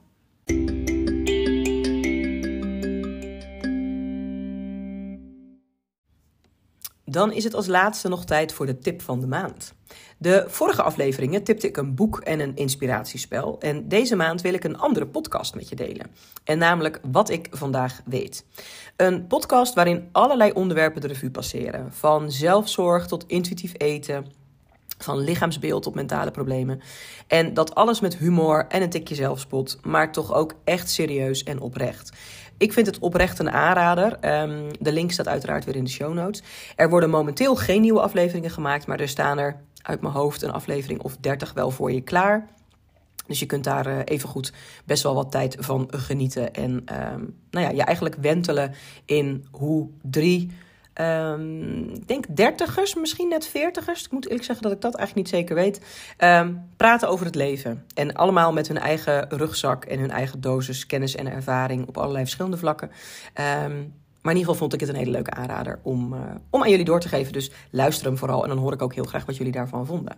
Dan 7.12 7.32
is 7.32 7.44
het 7.44 7.54
als 7.54 7.66
laatste 7.66 8.08
nog 8.08 8.24
tijd 8.24 8.52
voor 8.52 8.66
de 8.66 8.78
tip 8.78 9.02
van 9.02 9.20
de 9.20 9.26
maand. 9.26 9.74
De 10.18 10.44
vorige 10.48 10.82
afleveringen 10.82 11.42
tipte 11.42 11.66
ik 11.66 11.76
een 11.76 11.94
boek 11.94 12.20
en 12.20 12.40
een 12.40 12.56
inspiratiespel. 12.56 13.56
En 13.60 13.88
deze 13.88 14.16
maand 14.16 14.40
wil 14.40 14.54
ik 14.54 14.64
een 14.64 14.78
andere 14.78 15.06
podcast 15.06 15.54
met 15.54 15.68
je 15.68 15.74
delen. 15.74 16.06
En 16.44 16.58
namelijk 16.58 17.00
Wat 17.12 17.30
ik 17.30 17.48
vandaag 17.50 18.00
weet. 18.04 18.44
Een 18.96 19.26
podcast 19.26 19.74
waarin 19.74 20.08
allerlei 20.12 20.52
onderwerpen 20.52 21.00
de 21.00 21.06
revue 21.06 21.30
passeren. 21.30 21.92
Van 21.92 22.30
zelfzorg 22.30 23.06
tot 23.06 23.24
intuïtief 23.26 23.72
eten. 23.76 24.26
Van 24.98 25.18
lichaamsbeeld 25.18 25.82
tot 25.82 25.94
mentale 25.94 26.30
problemen. 26.30 26.80
En 27.26 27.54
dat 27.54 27.74
alles 27.74 28.00
met 28.00 28.16
humor 28.16 28.66
en 28.68 28.82
een 28.82 28.90
tikje 28.90 29.14
zelfspot, 29.14 29.78
maar 29.82 30.12
toch 30.12 30.34
ook 30.34 30.54
echt 30.64 30.90
serieus 30.90 31.42
en 31.42 31.60
oprecht. 31.60 32.12
Ik 32.62 32.72
vind 32.72 32.86
het 32.86 32.98
oprecht 32.98 33.38
een 33.38 33.50
aanrader. 33.50 34.18
Um, 34.42 34.68
de 34.80 34.92
link 34.92 35.12
staat 35.12 35.28
uiteraard 35.28 35.64
weer 35.64 35.76
in 35.76 35.84
de 35.84 35.90
show 35.90 36.14
notes. 36.14 36.42
Er 36.76 36.90
worden 36.90 37.10
momenteel 37.10 37.56
geen 37.56 37.80
nieuwe 37.80 38.00
afleveringen 38.00 38.50
gemaakt, 38.50 38.86
maar 38.86 39.00
er 39.00 39.08
staan 39.08 39.38
er 39.38 39.60
uit 39.82 40.00
mijn 40.00 40.14
hoofd 40.14 40.42
een 40.42 40.52
aflevering 40.52 41.00
of 41.00 41.16
30 41.16 41.52
wel 41.52 41.70
voor 41.70 41.92
je 41.92 42.00
klaar. 42.00 42.46
Dus 43.26 43.38
je 43.38 43.46
kunt 43.46 43.64
daar 43.64 43.86
uh, 43.86 43.98
even 44.04 44.28
goed 44.28 44.52
best 44.84 45.02
wel 45.02 45.14
wat 45.14 45.30
tijd 45.30 45.56
van 45.58 45.88
genieten. 45.90 46.54
En 46.54 46.70
um, 46.70 47.36
nou 47.50 47.66
ja, 47.66 47.70
je 47.70 47.82
eigenlijk 47.82 48.16
wentelen 48.20 48.74
in 49.04 49.46
hoe 49.50 49.88
drie 50.02 50.50
Um, 51.00 51.90
ik 51.94 52.06
denk 52.06 52.36
dertigers, 52.36 52.94
misschien 52.94 53.28
net 53.28 53.46
veertigers. 53.46 54.04
Ik 54.04 54.10
moet 54.10 54.24
eerlijk 54.24 54.44
zeggen 54.44 54.64
dat 54.64 54.72
ik 54.72 54.80
dat 54.80 54.94
eigenlijk 54.94 55.26
niet 55.26 55.38
zeker 55.38 55.54
weet. 55.54 55.80
Um, 56.18 56.68
praten 56.76 57.08
over 57.08 57.26
het 57.26 57.34
leven. 57.34 57.84
En 57.94 58.14
allemaal 58.14 58.52
met 58.52 58.68
hun 58.68 58.78
eigen 58.78 59.28
rugzak 59.28 59.84
en 59.84 59.98
hun 59.98 60.10
eigen 60.10 60.40
dosis 60.40 60.86
kennis 60.86 61.14
en 61.14 61.32
ervaring 61.32 61.88
op 61.88 61.96
allerlei 61.96 62.22
verschillende 62.22 62.56
vlakken. 62.56 62.90
Um, 63.64 63.94
maar 64.22 64.32
in 64.32 64.38
ieder 64.38 64.52
geval 64.52 64.68
vond 64.68 64.72
ik 64.72 64.80
het 64.80 64.88
een 64.88 65.04
hele 65.04 65.10
leuke 65.10 65.30
aanrader 65.30 65.78
om, 65.82 66.12
uh, 66.12 66.20
om 66.50 66.62
aan 66.62 66.70
jullie 66.70 66.84
door 66.84 67.00
te 67.00 67.08
geven. 67.08 67.32
Dus 67.32 67.50
luister 67.70 68.06
hem 68.06 68.18
vooral 68.18 68.42
en 68.42 68.48
dan 68.48 68.58
hoor 68.58 68.72
ik 68.72 68.82
ook 68.82 68.94
heel 68.94 69.04
graag 69.04 69.26
wat 69.26 69.36
jullie 69.36 69.52
daarvan 69.52 69.86
vonden. 69.86 70.16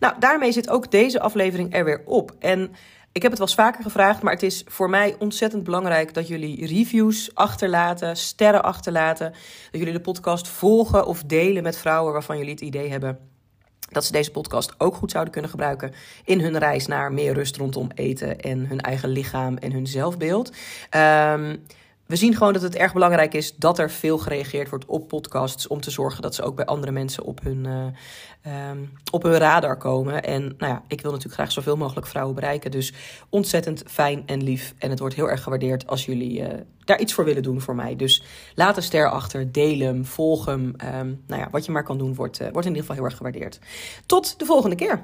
Nou, 0.00 0.14
daarmee 0.18 0.52
zit 0.52 0.70
ook 0.70 0.90
deze 0.90 1.20
aflevering 1.20 1.74
er 1.74 1.84
weer 1.84 2.02
op. 2.04 2.34
En 2.38 2.72
ik 3.16 3.22
heb 3.22 3.30
het 3.30 3.40
wel 3.40 3.48
eens 3.48 3.56
vaker 3.56 3.82
gevraagd, 3.82 4.22
maar 4.22 4.32
het 4.32 4.42
is 4.42 4.62
voor 4.66 4.90
mij 4.90 5.16
ontzettend 5.18 5.64
belangrijk 5.64 6.14
dat 6.14 6.28
jullie 6.28 6.66
reviews 6.66 7.34
achterlaten, 7.34 8.16
sterren 8.16 8.62
achterlaten. 8.62 9.30
Dat 9.70 9.80
jullie 9.80 9.92
de 9.92 10.00
podcast 10.00 10.48
volgen 10.48 11.06
of 11.06 11.22
delen 11.22 11.62
met 11.62 11.76
vrouwen 11.76 12.12
waarvan 12.12 12.36
jullie 12.36 12.52
het 12.52 12.60
idee 12.60 12.90
hebben 12.90 13.18
dat 13.90 14.04
ze 14.04 14.12
deze 14.12 14.30
podcast 14.30 14.74
ook 14.78 14.94
goed 14.94 15.10
zouden 15.10 15.32
kunnen 15.32 15.50
gebruiken 15.50 15.92
in 16.24 16.40
hun 16.40 16.58
reis 16.58 16.86
naar 16.86 17.12
meer 17.12 17.32
rust 17.32 17.56
rondom 17.56 17.88
eten 17.94 18.40
en 18.40 18.66
hun 18.66 18.80
eigen 18.80 19.08
lichaam 19.08 19.56
en 19.56 19.72
hun 19.72 19.86
zelfbeeld. 19.86 20.52
Um, 20.96 21.64
we 22.06 22.16
zien 22.16 22.36
gewoon 22.36 22.52
dat 22.52 22.62
het 22.62 22.74
erg 22.74 22.92
belangrijk 22.92 23.34
is 23.34 23.56
dat 23.56 23.78
er 23.78 23.90
veel 23.90 24.18
gereageerd 24.18 24.68
wordt 24.68 24.84
op 24.84 25.08
podcasts. 25.08 25.66
Om 25.66 25.80
te 25.80 25.90
zorgen 25.90 26.22
dat 26.22 26.34
ze 26.34 26.42
ook 26.42 26.56
bij 26.56 26.64
andere 26.64 26.92
mensen 26.92 27.24
op 27.24 27.40
hun, 27.42 27.64
uh, 28.44 28.70
um, 28.70 28.92
op 29.10 29.22
hun 29.22 29.36
radar 29.36 29.76
komen. 29.76 30.22
En 30.22 30.42
nou 30.42 30.72
ja, 30.72 30.82
ik 30.88 31.00
wil 31.00 31.10
natuurlijk 31.10 31.40
graag 31.40 31.52
zoveel 31.52 31.76
mogelijk 31.76 32.06
vrouwen 32.06 32.34
bereiken. 32.34 32.70
Dus 32.70 32.92
ontzettend 33.28 33.82
fijn 33.86 34.22
en 34.26 34.42
lief. 34.42 34.74
En 34.78 34.90
het 34.90 34.98
wordt 34.98 35.14
heel 35.14 35.30
erg 35.30 35.42
gewaardeerd 35.42 35.86
als 35.86 36.04
jullie 36.04 36.40
uh, 36.40 36.48
daar 36.84 37.00
iets 37.00 37.12
voor 37.12 37.24
willen 37.24 37.42
doen 37.42 37.60
voor 37.60 37.74
mij. 37.74 37.96
Dus 37.96 38.22
laat 38.54 38.76
een 38.76 38.82
ster 38.82 39.10
achter, 39.10 39.52
deel 39.52 39.78
hem, 39.78 40.04
volg 40.04 40.44
hem. 40.44 40.74
Um, 40.94 41.22
nou 41.26 41.40
ja, 41.40 41.48
wat 41.50 41.64
je 41.64 41.72
maar 41.72 41.84
kan 41.84 41.98
doen, 41.98 42.14
wordt, 42.14 42.40
uh, 42.40 42.48
wordt 42.52 42.66
in 42.66 42.74
ieder 42.74 42.80
geval 42.80 42.96
heel 42.96 43.04
erg 43.04 43.16
gewaardeerd. 43.16 43.58
Tot 44.06 44.38
de 44.38 44.44
volgende 44.44 44.76
keer. 44.76 45.02